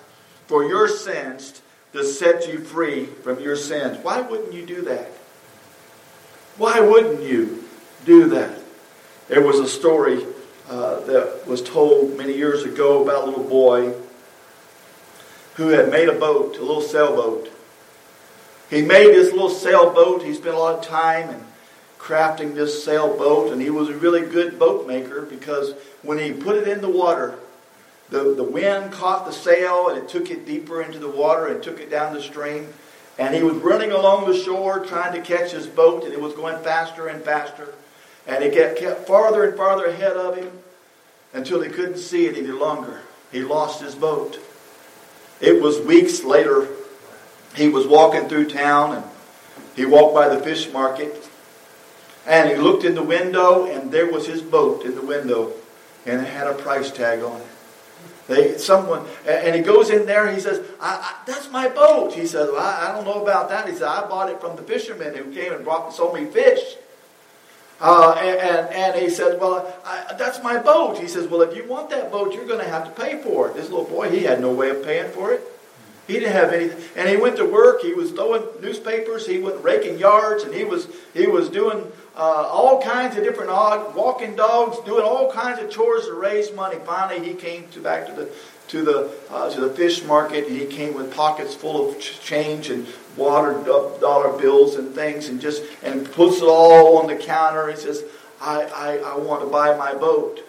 for 0.48 0.64
your 0.64 0.88
sins 0.88 1.62
to 1.94 2.04
set 2.04 2.48
you 2.48 2.60
free 2.60 3.06
from 3.06 3.40
your 3.40 3.56
sins. 3.56 3.98
Why 4.04 4.22
wouldn't 4.22 4.54
you 4.54 4.66
do 4.66 4.82
that? 4.84 5.12
Why 6.58 6.80
wouldn't 6.80 7.22
you 7.22 7.64
do 8.06 8.30
that? 8.30 8.60
There 9.28 9.42
was 9.42 9.60
a 9.60 9.68
story 9.68 10.26
uh, 10.70 11.02
that 11.02 11.48
was 11.48 11.62
told 11.62 12.18
many 12.18 12.34
years 12.34 12.64
ago 12.64 13.04
about 13.04 13.24
a 13.24 13.28
little 13.28 13.44
boy 13.44 13.94
who 15.56 15.70
had 15.70 15.90
made 15.90 16.08
a 16.08 16.14
boat, 16.14 16.58
a 16.58 16.62
little 16.62 16.82
sailboat. 16.82 17.52
He 18.70 18.82
made 18.82 19.08
this 19.08 19.32
little 19.32 19.50
sailboat. 19.50 20.24
He 20.24 20.34
spent 20.34 20.56
a 20.56 20.60
lot 20.60 20.80
of 20.80 20.86
time 20.86 21.30
and 21.30 21.44
crafting 21.98 22.54
this 22.54 22.84
sailboat, 22.84 23.52
and 23.52 23.62
he 23.62 23.70
was 23.70 23.90
a 23.90 23.98
really 23.98 24.22
good 24.22 24.60
boat 24.60 24.88
maker 24.88 25.22
because 25.22 25.74
when 26.04 26.18
he 26.18 26.32
put 26.32 26.56
it 26.56 26.68
in 26.68 26.82
the 26.82 26.90
water, 26.90 27.38
the, 28.10 28.34
the 28.36 28.44
wind 28.44 28.92
caught 28.92 29.26
the 29.26 29.32
sail 29.32 29.90
and 29.90 29.98
it 29.98 30.08
took 30.08 30.32
it 30.32 30.46
deeper 30.46 30.82
into 30.82 31.00
the 31.00 31.10
water 31.10 31.48
and 31.48 31.62
took 31.62 31.80
it 31.80 31.90
down 31.90 32.14
the 32.14 32.22
stream. 32.22 32.74
And 33.18 33.36
he 33.36 33.44
was 33.44 33.56
running 33.56 33.92
along 33.92 34.30
the 34.30 34.38
shore 34.38 34.86
trying 34.86 35.14
to 35.14 35.22
catch 35.22 35.52
his 35.52 35.66
boat, 35.66 36.04
and 36.04 36.14
it 36.14 36.22
was 36.22 36.34
going 36.34 36.64
faster 36.64 37.08
and 37.08 37.24
faster. 37.24 37.74
And 38.28 38.44
it 38.44 38.54
kept 38.78 39.08
farther 39.08 39.44
and 39.44 39.58
farther 39.58 39.86
ahead 39.86 40.14
of 40.14 40.38
him 40.38 40.52
until 41.34 41.62
he 41.62 41.70
couldn't 41.70 41.98
see 41.98 42.28
it 42.28 42.38
any 42.38 42.48
longer. 42.48 43.02
He 43.32 43.42
lost 43.42 43.82
his 43.82 43.96
boat. 43.96 44.40
It 45.42 45.62
was 45.62 45.80
weeks 45.80 46.24
later. 46.24 46.68
He 47.56 47.70
was 47.70 47.88
walking 47.88 48.30
through 48.30 48.50
town 48.50 48.96
and 48.96 49.06
he 49.76 49.86
walked 49.86 50.14
by 50.14 50.30
the 50.30 50.42
fish 50.42 50.72
market 50.72 51.28
and 52.28 52.50
he 52.50 52.58
looked 52.58 52.84
in 52.84 52.94
the 52.94 53.04
window, 53.04 53.66
and 53.66 53.90
there 53.90 54.12
was 54.12 54.28
his 54.28 54.42
boat 54.42 54.84
in 54.84 54.96
the 54.96 55.02
window, 55.02 55.54
and 56.08 56.22
it 56.22 56.30
had 56.30 56.48
a 56.48 56.54
price 56.54 56.92
tag 56.92 57.22
on 57.22 57.42
it. 57.42 57.48
They, 58.28 58.58
someone, 58.58 59.06
and 59.26 59.56
he 59.56 59.62
goes 59.62 59.90
in 59.90 60.06
there 60.06 60.26
and 60.26 60.36
he 60.36 60.42
says, 60.42 60.66
I, 60.82 60.96
I, 60.96 61.24
"That's 61.26 61.50
my 61.50 61.70
boat." 61.70 62.14
He 62.14 62.28
says, 62.28 62.50
well, 62.52 62.62
I, 62.62 62.90
I, 62.90 62.92
don't 62.94 63.06
know 63.06 63.22
about 63.22 63.50
that." 63.50 63.70
He 63.70 63.74
said, 63.74 63.88
"I 63.88 64.06
bought 64.08 64.30
it 64.30 64.42
from 64.42 64.58
the 64.58 64.64
fisherman 64.64 65.16
who 65.16 65.32
came 65.34 65.54
and 65.54 65.64
brought 65.64 65.94
sold 65.94 66.14
me 66.14 66.26
fish." 66.26 66.76
Uh, 67.80 68.18
and, 68.20 68.40
and, 68.40 68.74
and, 68.74 69.02
he 69.02 69.10
said, 69.10 69.40
"Well, 69.40 69.74
that's 70.18 70.44
my 70.44 70.58
boat." 70.58 70.98
He 70.98 71.08
says, 71.08 71.28
"Well, 71.28 71.42
if 71.42 71.56
you 71.56 71.66
want 71.66 71.90
that 71.92 72.12
boat, 72.12 72.34
you're 72.34 72.46
going 72.46 72.60
to 72.60 72.70
have 72.70 72.84
to 72.84 73.02
pay 73.02 73.22
for 73.22 73.48
it." 73.48 73.54
This 73.54 73.70
little 73.70 73.86
boy, 73.86 74.10
he 74.10 74.24
had 74.24 74.42
no 74.42 74.52
way 74.52 74.72
of 74.72 74.84
paying 74.84 75.10
for 75.12 75.32
it. 75.32 75.42
He 76.08 76.14
didn't 76.14 76.34
have 76.34 76.52
anything, 76.52 76.84
and 76.96 77.08
he 77.08 77.18
went 77.18 77.38
to 77.38 77.46
work. 77.46 77.82
He 77.82 77.94
was 77.94 78.12
throwing 78.12 78.44
newspapers. 78.62 79.28
He 79.28 79.40
went 79.40 79.64
raking 79.64 80.00
yards, 80.00 80.44
and 80.44 80.54
he 80.54 80.66
was 80.66 80.88
he 81.14 81.28
was 81.28 81.50
doing 81.50 81.92
uh, 82.18 82.50
all 82.52 82.82
kinds 82.82 83.16
of 83.16 83.24
different 83.24 83.52
odd 83.52 83.94
walking 83.96 84.36
dogs, 84.36 84.80
doing 84.86 85.04
all 85.04 85.32
kinds 85.32 85.62
of 85.62 85.70
chores 85.70 86.06
to 86.06 86.14
raise 86.14 86.52
money. 86.52 86.78
Finally, 86.84 87.26
he 87.28 87.36
came 87.36 87.68
to 87.70 87.80
back 87.80 88.08
to 88.08 88.14
the 88.14 88.30
to 88.70 88.84
the 88.84 89.12
uh, 89.30 89.50
to 89.52 89.62
the 89.62 89.70
fish 89.70 90.04
market. 90.04 90.50
He 90.50 90.66
came 90.66 90.96
with 90.96 91.14
pockets 91.14 91.54
full 91.54 91.90
of 91.90 92.00
change 92.00 92.72
and 92.72 92.88
water 93.16 93.64
dollar 93.64 94.36
bills 94.38 94.76
and 94.76 94.96
things, 94.96 95.30
and 95.30 95.40
just 95.40 95.64
and 95.84 96.12
puts 96.12 96.38
it 96.38 96.48
all 96.48 96.98
on 96.98 97.08
the 97.08 97.16
counter. 97.16 97.70
He 97.70 97.78
says, 97.78 98.04
I, 98.42 98.64
I, 98.64 98.98
I 99.14 99.18
want 99.18 99.44
to 99.44 99.48
buy 99.48 99.78
my 99.78 99.94
boat." 99.94 100.42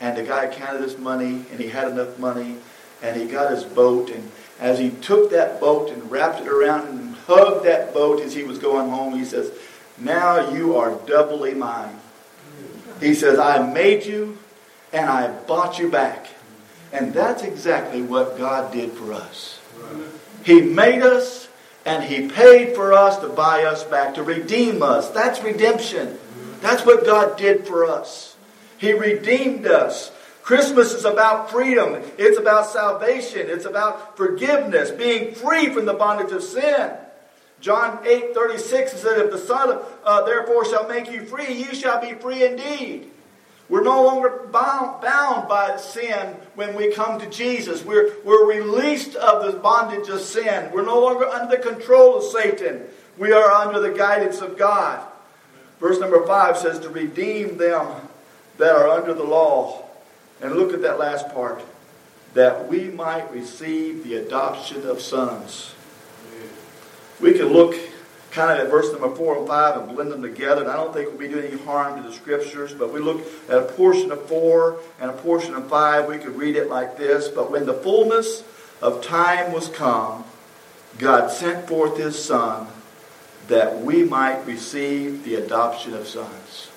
And 0.00 0.16
the 0.16 0.22
guy 0.22 0.46
counted 0.46 0.82
his 0.82 0.98
money, 0.98 1.44
and 1.50 1.58
he 1.58 1.68
had 1.68 1.88
enough 1.88 2.18
money, 2.18 2.58
and 3.02 3.20
he 3.20 3.26
got 3.26 3.50
his 3.50 3.64
boat. 3.64 4.10
And 4.10 4.30
as 4.60 4.78
he 4.78 4.90
took 4.90 5.30
that 5.30 5.60
boat 5.60 5.90
and 5.90 6.10
wrapped 6.10 6.40
it 6.40 6.46
around 6.46 6.88
and 6.88 7.16
hugged 7.16 7.64
that 7.64 7.92
boat 7.92 8.20
as 8.20 8.34
he 8.34 8.44
was 8.44 8.58
going 8.58 8.90
home, 8.90 9.18
he 9.18 9.24
says, 9.24 9.50
now 10.00 10.50
you 10.50 10.76
are 10.76 10.94
doubly 11.06 11.54
mine. 11.54 11.98
He 13.00 13.14
says, 13.14 13.38
I 13.38 13.70
made 13.72 14.06
you 14.06 14.38
and 14.92 15.08
I 15.08 15.28
bought 15.28 15.78
you 15.78 15.90
back. 15.90 16.28
And 16.92 17.12
that's 17.12 17.42
exactly 17.42 18.02
what 18.02 18.38
God 18.38 18.72
did 18.72 18.92
for 18.92 19.12
us. 19.12 19.60
He 20.44 20.62
made 20.62 21.02
us 21.02 21.48
and 21.84 22.04
He 22.04 22.28
paid 22.28 22.74
for 22.74 22.92
us 22.92 23.18
to 23.18 23.28
buy 23.28 23.64
us 23.64 23.84
back, 23.84 24.14
to 24.14 24.22
redeem 24.22 24.82
us. 24.82 25.10
That's 25.10 25.42
redemption. 25.42 26.18
That's 26.60 26.84
what 26.84 27.04
God 27.04 27.36
did 27.36 27.66
for 27.66 27.84
us. 27.84 28.36
He 28.78 28.92
redeemed 28.92 29.66
us. 29.66 30.10
Christmas 30.42 30.94
is 30.94 31.04
about 31.04 31.50
freedom. 31.50 32.02
It's 32.16 32.38
about 32.38 32.66
salvation. 32.66 33.48
It's 33.50 33.66
about 33.66 34.16
forgiveness, 34.16 34.90
being 34.90 35.34
free 35.34 35.68
from 35.68 35.84
the 35.84 35.92
bondage 35.92 36.32
of 36.32 36.42
sin. 36.42 36.92
John 37.60 38.06
8 38.06 38.34
36 38.34 38.92
says, 38.92 39.04
If 39.04 39.30
the 39.30 39.38
Son 39.38 39.78
uh, 40.04 40.22
therefore 40.22 40.64
shall 40.64 40.88
make 40.88 41.10
you 41.10 41.24
free, 41.24 41.52
you 41.52 41.74
shall 41.74 42.00
be 42.00 42.14
free 42.14 42.44
indeed. 42.44 43.10
We're 43.68 43.82
no 43.82 44.02
longer 44.02 44.48
bound, 44.50 45.02
bound 45.02 45.48
by 45.48 45.76
sin 45.76 46.34
when 46.54 46.74
we 46.74 46.92
come 46.92 47.20
to 47.20 47.28
Jesus. 47.28 47.84
We're, 47.84 48.14
we're 48.24 48.46
released 48.46 49.14
of 49.16 49.44
the 49.44 49.58
bondage 49.58 50.08
of 50.08 50.20
sin. 50.20 50.70
We're 50.72 50.86
no 50.86 51.00
longer 51.00 51.26
under 51.26 51.54
the 51.54 51.62
control 51.62 52.16
of 52.16 52.24
Satan. 52.24 52.84
We 53.18 53.32
are 53.32 53.50
under 53.50 53.80
the 53.80 53.90
guidance 53.90 54.40
of 54.40 54.56
God. 54.56 55.06
Verse 55.80 56.00
number 56.00 56.26
5 56.26 56.56
says, 56.56 56.80
To 56.80 56.88
redeem 56.88 57.58
them 57.58 58.08
that 58.56 58.74
are 58.74 58.88
under 58.88 59.12
the 59.12 59.24
law. 59.24 59.84
And 60.40 60.54
look 60.54 60.72
at 60.72 60.82
that 60.82 60.98
last 60.98 61.28
part. 61.34 61.62
That 62.32 62.68
we 62.68 62.84
might 62.84 63.30
receive 63.32 64.02
the 64.04 64.14
adoption 64.14 64.86
of 64.86 65.02
sons. 65.02 65.74
We 67.20 67.32
can 67.32 67.46
look 67.46 67.74
kind 68.30 68.52
of 68.52 68.64
at 68.64 68.70
verse 68.70 68.92
number 68.92 69.14
4 69.14 69.38
and 69.38 69.48
5 69.48 69.76
and 69.80 69.96
blend 69.96 70.12
them 70.12 70.22
together. 70.22 70.62
And 70.62 70.70
I 70.70 70.76
don't 70.76 70.92
think 70.92 71.08
we'll 71.08 71.18
be 71.18 71.28
doing 71.28 71.46
any 71.46 71.60
harm 71.62 72.00
to 72.00 72.08
the 72.08 72.14
scriptures, 72.14 72.72
but 72.72 72.92
we 72.92 73.00
look 73.00 73.22
at 73.48 73.58
a 73.58 73.62
portion 73.62 74.12
of 74.12 74.26
4 74.28 74.78
and 75.00 75.10
a 75.10 75.14
portion 75.14 75.54
of 75.54 75.68
5. 75.68 76.06
We 76.06 76.18
could 76.18 76.36
read 76.36 76.56
it 76.56 76.68
like 76.68 76.96
this 76.96 77.28
But 77.28 77.50
when 77.50 77.66
the 77.66 77.74
fullness 77.74 78.44
of 78.80 79.02
time 79.02 79.52
was 79.52 79.68
come, 79.68 80.24
God 80.98 81.30
sent 81.30 81.68
forth 81.68 81.96
his 81.96 82.22
Son 82.22 82.68
that 83.48 83.80
we 83.80 84.04
might 84.04 84.46
receive 84.46 85.24
the 85.24 85.36
adoption 85.36 85.94
of 85.94 86.06
sons. 86.06 86.70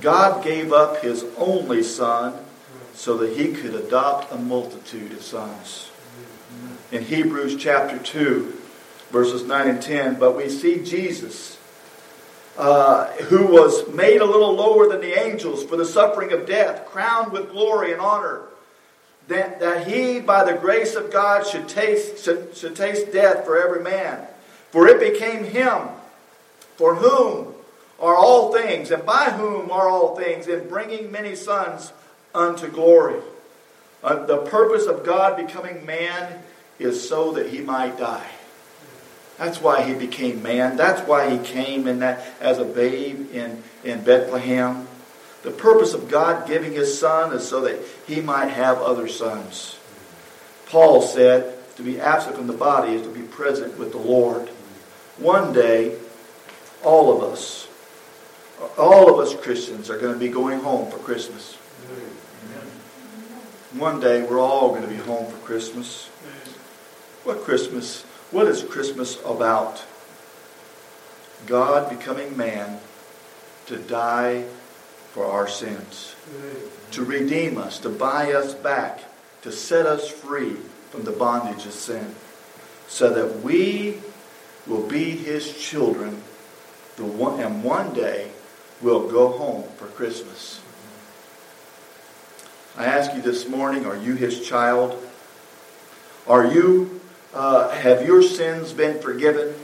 God 0.00 0.44
gave 0.44 0.72
up 0.72 1.02
his 1.02 1.24
only 1.36 1.82
Son 1.82 2.34
so 2.94 3.16
that 3.18 3.36
he 3.36 3.52
could 3.52 3.74
adopt 3.74 4.32
a 4.32 4.36
multitude 4.36 5.12
of 5.12 5.22
sons 5.22 5.90
in 6.92 7.02
Hebrews 7.02 7.56
chapter 7.56 7.98
2, 7.98 8.52
verses 9.10 9.44
9 9.44 9.68
and 9.68 9.82
10. 9.82 10.18
But 10.18 10.36
we 10.36 10.48
see 10.48 10.82
Jesus, 10.82 11.58
uh, 12.56 13.06
who 13.12 13.46
was 13.46 13.92
made 13.92 14.20
a 14.20 14.26
little 14.26 14.54
lower 14.54 14.88
than 14.88 15.00
the 15.00 15.18
angels 15.18 15.64
for 15.64 15.76
the 15.76 15.84
suffering 15.84 16.32
of 16.32 16.46
death, 16.46 16.86
crowned 16.86 17.32
with 17.32 17.50
glory 17.50 17.92
and 17.92 18.00
honor, 18.00 18.42
that, 19.28 19.60
that 19.60 19.86
he, 19.86 20.20
by 20.20 20.44
the 20.44 20.58
grace 20.58 20.94
of 20.94 21.10
God, 21.10 21.46
should 21.46 21.68
taste, 21.68 22.24
should, 22.24 22.56
should 22.56 22.76
taste 22.76 23.12
death 23.12 23.44
for 23.44 23.58
every 23.58 23.82
man. 23.82 24.26
For 24.70 24.86
it 24.86 25.00
became 25.00 25.44
him, 25.44 25.88
for 26.76 26.96
whom 26.96 27.54
are 28.00 28.16
all 28.16 28.52
things, 28.52 28.90
and 28.90 29.06
by 29.06 29.30
whom 29.30 29.70
are 29.70 29.88
all 29.88 30.16
things, 30.16 30.46
in 30.46 30.68
bringing 30.68 31.10
many 31.10 31.34
sons 31.34 31.92
unto 32.34 32.68
glory. 32.68 33.20
Uh, 34.02 34.26
the 34.26 34.38
purpose 34.38 34.86
of 34.86 35.06
God 35.06 35.36
becoming 35.36 35.86
man 35.86 36.42
is 36.78 37.08
so 37.08 37.32
that 37.32 37.48
he 37.48 37.60
might 37.60 37.98
die. 37.98 38.30
That's 39.38 39.60
why 39.60 39.82
he 39.82 39.94
became 39.94 40.42
man. 40.42 40.76
That's 40.76 41.06
why 41.06 41.30
he 41.30 41.38
came 41.38 41.88
in 41.88 42.00
that 42.00 42.24
as 42.40 42.58
a 42.58 42.64
babe 42.64 43.32
in, 43.32 43.62
in 43.82 44.02
Bethlehem. 44.02 44.86
The 45.42 45.50
purpose 45.50 45.92
of 45.92 46.08
God 46.08 46.46
giving 46.46 46.72
his 46.72 46.98
son 46.98 47.32
is 47.32 47.46
so 47.46 47.60
that 47.62 47.78
he 48.06 48.20
might 48.20 48.48
have 48.48 48.78
other 48.78 49.08
sons. 49.08 49.78
Paul 50.66 51.02
said, 51.02 51.58
to 51.76 51.82
be 51.82 52.00
absent 52.00 52.36
from 52.36 52.46
the 52.46 52.52
body 52.52 52.94
is 52.94 53.02
to 53.02 53.08
be 53.08 53.22
present 53.22 53.78
with 53.78 53.92
the 53.92 53.98
Lord. 53.98 54.48
One 55.18 55.52
day, 55.52 55.98
all 56.84 57.16
of 57.16 57.32
us, 57.32 57.68
all 58.78 59.12
of 59.12 59.18
us 59.18 59.34
Christians 59.42 59.90
are 59.90 59.98
going 59.98 60.12
to 60.12 60.18
be 60.18 60.28
going 60.28 60.60
home 60.60 60.90
for 60.90 60.98
Christmas. 60.98 61.54
One 63.74 63.98
day, 63.98 64.22
we're 64.22 64.40
all 64.40 64.68
going 64.68 64.82
to 64.82 64.88
be 64.88 64.96
home 64.96 65.30
for 65.30 65.38
Christmas. 65.38 66.08
What 67.24 67.42
Christmas? 67.42 68.02
What 68.30 68.46
is 68.46 68.62
Christmas 68.62 69.18
about? 69.24 69.84
God 71.46 71.90
becoming 71.90 72.36
man 72.36 72.80
to 73.66 73.78
die 73.78 74.44
for 75.12 75.26
our 75.26 75.48
sins, 75.48 76.14
to 76.90 77.04
redeem 77.04 77.58
us, 77.58 77.78
to 77.80 77.88
buy 77.88 78.32
us 78.32 78.54
back, 78.54 79.04
to 79.42 79.52
set 79.52 79.86
us 79.86 80.08
free 80.08 80.56
from 80.90 81.04
the 81.04 81.12
bondage 81.12 81.66
of 81.66 81.72
sin, 81.72 82.14
so 82.88 83.12
that 83.12 83.42
we 83.42 83.98
will 84.66 84.86
be 84.86 85.10
his 85.10 85.56
children 85.56 86.22
one, 86.96 87.40
and 87.40 87.64
one 87.64 87.92
day 87.92 88.30
we'll 88.80 89.08
go 89.08 89.28
home 89.28 89.64
for 89.76 89.86
Christmas. 89.86 90.60
I 92.76 92.86
ask 92.86 93.14
you 93.14 93.22
this 93.22 93.48
morning, 93.48 93.86
are 93.86 93.96
you 93.96 94.14
his 94.14 94.46
child? 94.46 95.00
Are 96.26 96.46
you, 96.46 96.93
uh, 97.34 97.70
have 97.70 98.06
your 98.06 98.22
sins 98.22 98.72
been 98.72 99.00
forgiven? 99.00 99.54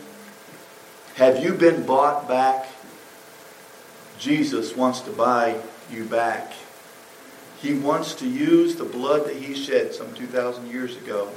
Have 1.14 1.42
you 1.42 1.54
been 1.54 1.86
bought 1.86 2.28
back? 2.28 2.66
Jesus 4.18 4.76
wants 4.76 5.00
to 5.02 5.10
buy 5.10 5.60
you 5.90 6.04
back. 6.04 6.52
He 7.60 7.74
wants 7.74 8.14
to 8.16 8.28
use 8.28 8.76
the 8.76 8.84
blood 8.84 9.26
that 9.26 9.36
he 9.36 9.54
shed 9.54 9.94
some 9.94 10.12
2,000 10.14 10.70
years 10.70 10.96
ago 10.96 11.30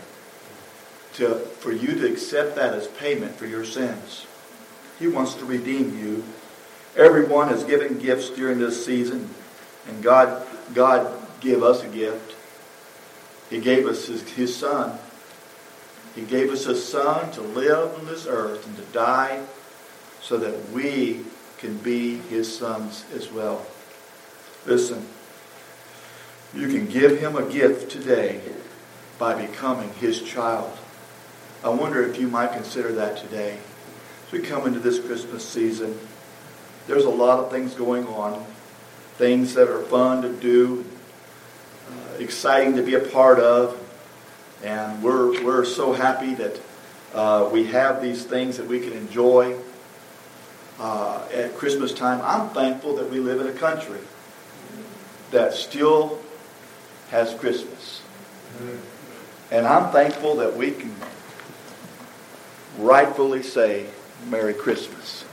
to, 1.15 1.35
for 1.35 1.71
you 1.71 1.95
to 1.95 2.11
accept 2.11 2.55
that 2.55 2.73
as 2.73 2.87
payment 2.87 3.35
for 3.35 3.45
your 3.45 3.65
sins. 3.65 4.25
He 4.99 5.07
wants 5.07 5.33
to 5.35 5.45
redeem 5.45 5.97
you. 5.99 6.23
Everyone 6.95 7.49
has 7.49 7.63
given 7.63 7.99
gifts 7.99 8.29
during 8.29 8.59
this 8.59 8.85
season, 8.85 9.29
and 9.87 10.01
God, 10.01 10.45
God 10.73 11.11
gave 11.41 11.63
us 11.63 11.83
a 11.83 11.87
gift. 11.87 12.35
He 13.49 13.59
gave 13.59 13.85
us 13.85 14.07
his, 14.07 14.21
his 14.31 14.55
son. 14.55 14.97
He 16.15 16.21
gave 16.21 16.51
us 16.51 16.67
a 16.67 16.75
son 16.75 17.31
to 17.31 17.41
live 17.41 17.95
on 17.95 18.05
this 18.05 18.27
earth 18.27 18.67
and 18.67 18.75
to 18.77 18.83
die 18.93 19.43
so 20.21 20.37
that 20.37 20.69
we 20.69 21.21
can 21.57 21.77
be 21.77 22.17
his 22.17 22.55
sons 22.57 23.05
as 23.13 23.31
well. 23.31 23.65
Listen, 24.65 25.07
you 26.53 26.67
can 26.67 26.87
give 26.87 27.19
him 27.19 27.35
a 27.35 27.49
gift 27.49 27.91
today 27.91 28.41
by 29.17 29.33
becoming 29.45 29.91
his 29.95 30.21
child. 30.21 30.77
I 31.63 31.69
wonder 31.69 32.03
if 32.03 32.19
you 32.19 32.27
might 32.27 32.51
consider 32.51 32.91
that 32.93 33.17
today. 33.17 33.57
As 34.27 34.31
we 34.31 34.39
come 34.39 34.67
into 34.67 34.79
this 34.79 34.99
Christmas 34.99 35.47
season, 35.47 35.97
there's 36.87 37.05
a 37.05 37.09
lot 37.09 37.39
of 37.39 37.49
things 37.49 37.73
going 37.73 38.05
on, 38.07 38.45
things 39.17 39.53
that 39.53 39.69
are 39.69 39.81
fun 39.83 40.21
to 40.21 40.33
do, 40.33 40.85
uh, 41.89 42.15
exciting 42.15 42.75
to 42.75 42.83
be 42.83 42.95
a 42.95 42.99
part 42.99 43.39
of, 43.39 43.79
and 44.63 45.03
we're, 45.03 45.43
we're 45.43 45.65
so 45.65 45.93
happy 45.93 46.33
that 46.35 46.59
uh, 47.13 47.49
we 47.51 47.65
have 47.65 48.01
these 48.01 48.23
things 48.23 48.57
that 48.57 48.65
we 48.65 48.79
can 48.79 48.93
enjoy 48.93 49.57
uh, 50.79 51.27
at 51.33 51.55
Christmas 51.55 51.93
time. 51.93 52.21
I'm 52.23 52.49
thankful 52.49 52.95
that 52.95 53.09
we 53.09 53.19
live 53.19 53.41
in 53.41 53.47
a 53.47 53.53
country 53.53 53.99
that 55.31 55.53
still 55.53 56.19
has 57.09 57.33
Christmas. 57.35 58.01
And 59.51 59.67
I'm 59.67 59.91
thankful 59.91 60.37
that 60.37 60.55
we 60.55 60.71
can 60.71 60.95
rightfully 62.77 63.43
say 63.43 63.87
Merry 64.29 64.53
Christmas. 64.53 65.25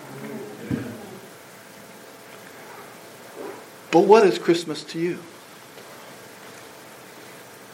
But 3.91 4.01
what 4.01 4.27
is 4.27 4.39
Christmas 4.39 4.85
to 4.85 4.99
you? 4.99 5.19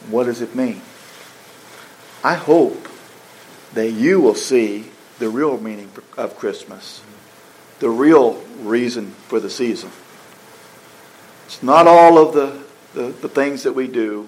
What 0.09 0.25
does 0.25 0.41
it 0.41 0.55
mean? 0.55 0.81
I 2.23 2.35
hope 2.35 2.87
that 3.73 3.91
you 3.91 4.19
will 4.19 4.35
see 4.35 4.91
the 5.19 5.29
real 5.29 5.59
meaning 5.59 5.89
of 6.17 6.37
Christmas 6.37 7.01
the 7.79 7.89
real 7.89 8.41
reason 8.59 9.11
for 9.27 9.39
the 9.39 9.49
season. 9.49 9.91
It's 11.45 11.61
not 11.61 11.87
all 11.87 12.17
of 12.17 12.33
the, 12.33 12.63
the, 12.93 13.09
the, 13.09 13.29
things 13.29 13.63
that 13.63 13.73
we 13.73 13.87
do, 13.87 14.27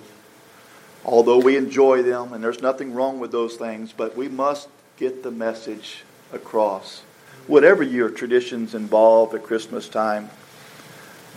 although 1.04 1.40
we 1.40 1.58
enjoy 1.58 2.04
them, 2.04 2.34
and 2.34 2.44
there's 2.44 2.62
nothing 2.62 2.94
wrong 2.94 3.20
with 3.20 3.32
those 3.32 3.56
things, 3.56 3.94
but 3.96 4.16
we 4.16 4.28
must 4.28 4.70
get 4.98 5.24
the 5.24 5.32
message 5.32 6.04
across. 6.32 7.02
Whatever 7.48 7.84
your 7.84 8.10
traditions 8.10 8.76
involve 8.76 9.34
at 9.34 9.44
Christmas 9.44 9.90
time, 9.90 10.30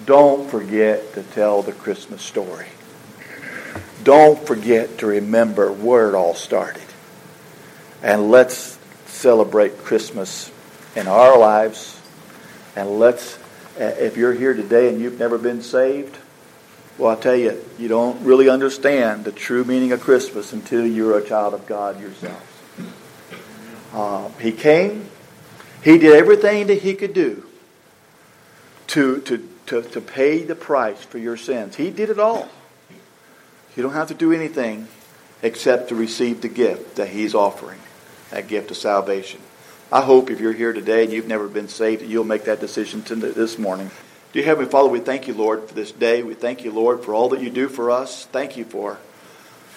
don't 0.04 0.50
forget 0.50 1.14
to 1.14 1.22
tell 1.22 1.62
the 1.62 1.72
Christmas 1.72 2.22
story. 2.22 2.66
Don't 4.02 4.46
forget 4.46 4.98
to 4.98 5.06
remember 5.06 5.72
where 5.72 6.08
it 6.08 6.14
all 6.14 6.34
started. 6.34 6.82
And 8.02 8.30
let's 8.30 8.78
celebrate 9.06 9.78
Christmas 9.78 10.50
in 10.96 11.06
our 11.06 11.38
lives 11.38 12.00
and 12.74 12.98
let's, 12.98 13.36
uh, 13.78 13.84
if 13.84 14.16
you're 14.16 14.32
here 14.32 14.54
today 14.54 14.88
and 14.88 15.00
you've 15.00 15.18
never 15.18 15.38
been 15.38 15.62
saved, 15.62 16.16
well, 16.98 17.10
I'll 17.10 17.16
tell 17.16 17.36
you, 17.36 17.62
you 17.78 17.88
don't 17.88 18.22
really 18.24 18.48
understand 18.48 19.24
the 19.24 19.32
true 19.32 19.64
meaning 19.64 19.92
of 19.92 20.00
Christmas 20.00 20.52
until 20.52 20.86
you're 20.86 21.18
a 21.18 21.24
child 21.24 21.54
of 21.54 21.66
God 21.66 22.00
yourself. 22.00 22.48
Uh, 23.92 24.28
he 24.40 24.52
came, 24.52 25.06
he 25.82 25.98
did 25.98 26.14
everything 26.14 26.66
that 26.68 26.80
he 26.82 26.94
could 26.94 27.12
do 27.12 27.46
to, 28.88 29.20
to, 29.22 29.48
to, 29.66 29.82
to 29.82 30.00
pay 30.00 30.42
the 30.44 30.54
price 30.54 31.02
for 31.02 31.18
your 31.18 31.36
sins. 31.36 31.76
He 31.76 31.90
did 31.90 32.08
it 32.08 32.18
all. 32.18 32.48
You 33.76 33.82
don't 33.82 33.92
have 33.92 34.08
to 34.08 34.14
do 34.14 34.32
anything 34.32 34.88
except 35.42 35.88
to 35.88 35.94
receive 35.94 36.40
the 36.40 36.48
gift 36.48 36.96
that 36.96 37.08
he's 37.08 37.34
offering 37.34 37.78
that 38.30 38.48
gift 38.48 38.70
of 38.70 38.76
salvation. 38.76 39.40
I 39.90 40.00
hope 40.00 40.30
if 40.30 40.40
you're 40.40 40.54
here 40.54 40.72
today 40.72 41.04
and 41.04 41.12
you've 41.12 41.28
never 41.28 41.48
been 41.48 41.68
saved, 41.68 42.00
that 42.02 42.08
you'll 42.08 42.24
make 42.24 42.44
that 42.44 42.60
decision 42.60 43.02
this 43.06 43.58
morning. 43.58 43.90
Dear 44.32 44.44
Heavenly 44.44 44.70
Father, 44.70 44.88
we 44.88 45.00
thank 45.00 45.28
you, 45.28 45.34
Lord, 45.34 45.68
for 45.68 45.74
this 45.74 45.92
day. 45.92 46.22
We 46.22 46.32
thank 46.32 46.64
you, 46.64 46.72
Lord, 46.72 47.04
for 47.04 47.12
all 47.12 47.28
that 47.30 47.42
you 47.42 47.50
do 47.50 47.68
for 47.68 47.90
us. 47.90 48.24
Thank 48.24 48.56
you 48.56 48.64
for 48.64 48.98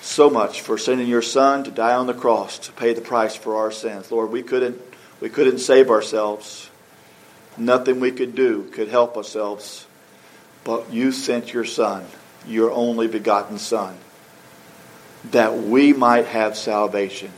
so 0.01 0.29
much 0.29 0.61
for 0.61 0.77
sending 0.77 1.07
your 1.07 1.21
Son 1.21 1.63
to 1.65 1.71
die 1.71 1.95
on 1.95 2.07
the 2.07 2.13
cross 2.13 2.59
to 2.59 2.71
pay 2.71 2.93
the 2.93 3.01
price 3.01 3.35
for 3.35 3.57
our 3.57 3.71
sins. 3.71 4.11
Lord, 4.11 4.31
we 4.31 4.43
couldn't, 4.43 4.79
we 5.19 5.29
couldn't 5.29 5.59
save 5.59 5.89
ourselves. 5.89 6.69
Nothing 7.57 7.99
we 7.99 8.11
could 8.11 8.35
do 8.35 8.69
could 8.71 8.87
help 8.87 9.17
ourselves. 9.17 9.85
But 10.63 10.93
you 10.93 11.11
sent 11.11 11.51
your 11.53 11.65
Son, 11.65 12.05
your 12.47 12.71
only 12.71 13.07
begotten 13.07 13.57
Son, 13.57 13.97
that 15.31 15.57
we 15.57 15.93
might 15.93 16.25
have 16.27 16.57
salvation. 16.57 17.31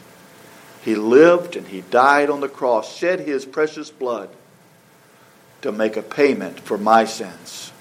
He 0.81 0.95
lived 0.95 1.55
and 1.55 1.67
he 1.67 1.81
died 1.81 2.29
on 2.29 2.39
the 2.39 2.49
cross, 2.49 2.95
shed 2.95 3.21
his 3.21 3.45
precious 3.45 3.89
blood 3.89 4.29
to 5.61 5.71
make 5.71 5.97
a 5.97 6.01
payment 6.01 6.59
for 6.59 6.77
my 6.77 7.05
sins. 7.05 7.71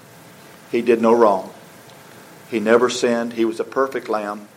He 0.71 0.81
did 0.81 1.01
no 1.01 1.13
wrong. 1.13 1.53
He 2.49 2.59
never 2.59 2.89
sinned. 2.89 3.33
He 3.33 3.45
was 3.45 3.59
a 3.59 3.65
perfect 3.65 4.09
lamb 4.09 4.47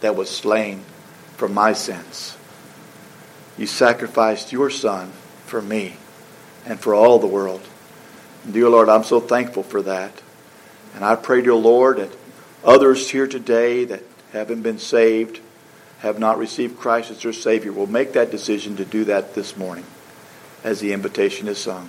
that 0.00 0.16
was 0.16 0.30
slain 0.30 0.84
for 1.36 1.48
my 1.48 1.72
sins. 1.72 2.36
You 3.56 3.66
sacrificed 3.66 4.52
your 4.52 4.70
son 4.70 5.12
for 5.46 5.62
me 5.62 5.96
and 6.64 6.80
for 6.80 6.94
all 6.94 7.18
the 7.18 7.26
world. 7.26 7.62
dear 8.50 8.68
Lord, 8.68 8.88
I'm 8.88 9.04
so 9.04 9.20
thankful 9.20 9.62
for 9.62 9.82
that. 9.82 10.22
And 10.94 11.04
I 11.04 11.16
pray, 11.16 11.42
dear 11.42 11.54
Lord, 11.54 11.98
that 11.98 12.10
others 12.64 13.10
here 13.10 13.26
today 13.26 13.84
that 13.84 14.02
haven't 14.32 14.62
been 14.62 14.78
saved 14.78 15.40
have 16.00 16.18
not 16.18 16.38
received 16.38 16.78
Christ 16.78 17.10
as 17.10 17.22
their 17.22 17.32
Savior 17.32 17.72
will 17.72 17.86
make 17.86 18.12
that 18.12 18.30
decision 18.30 18.76
to 18.76 18.84
do 18.84 19.04
that 19.04 19.34
this 19.34 19.56
morning 19.56 19.84
as 20.62 20.80
the 20.80 20.92
invitation 20.92 21.48
is 21.48 21.58
sung. 21.58 21.88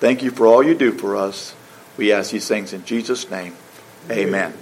Thank 0.00 0.22
you 0.22 0.30
for 0.30 0.46
all 0.46 0.62
you 0.62 0.74
do 0.74 0.92
for 0.92 1.16
us. 1.16 1.54
We 1.96 2.12
ask 2.12 2.30
these 2.30 2.48
things 2.48 2.72
in 2.72 2.84
Jesus' 2.84 3.30
name. 3.30 3.54
Amen. 4.10 4.52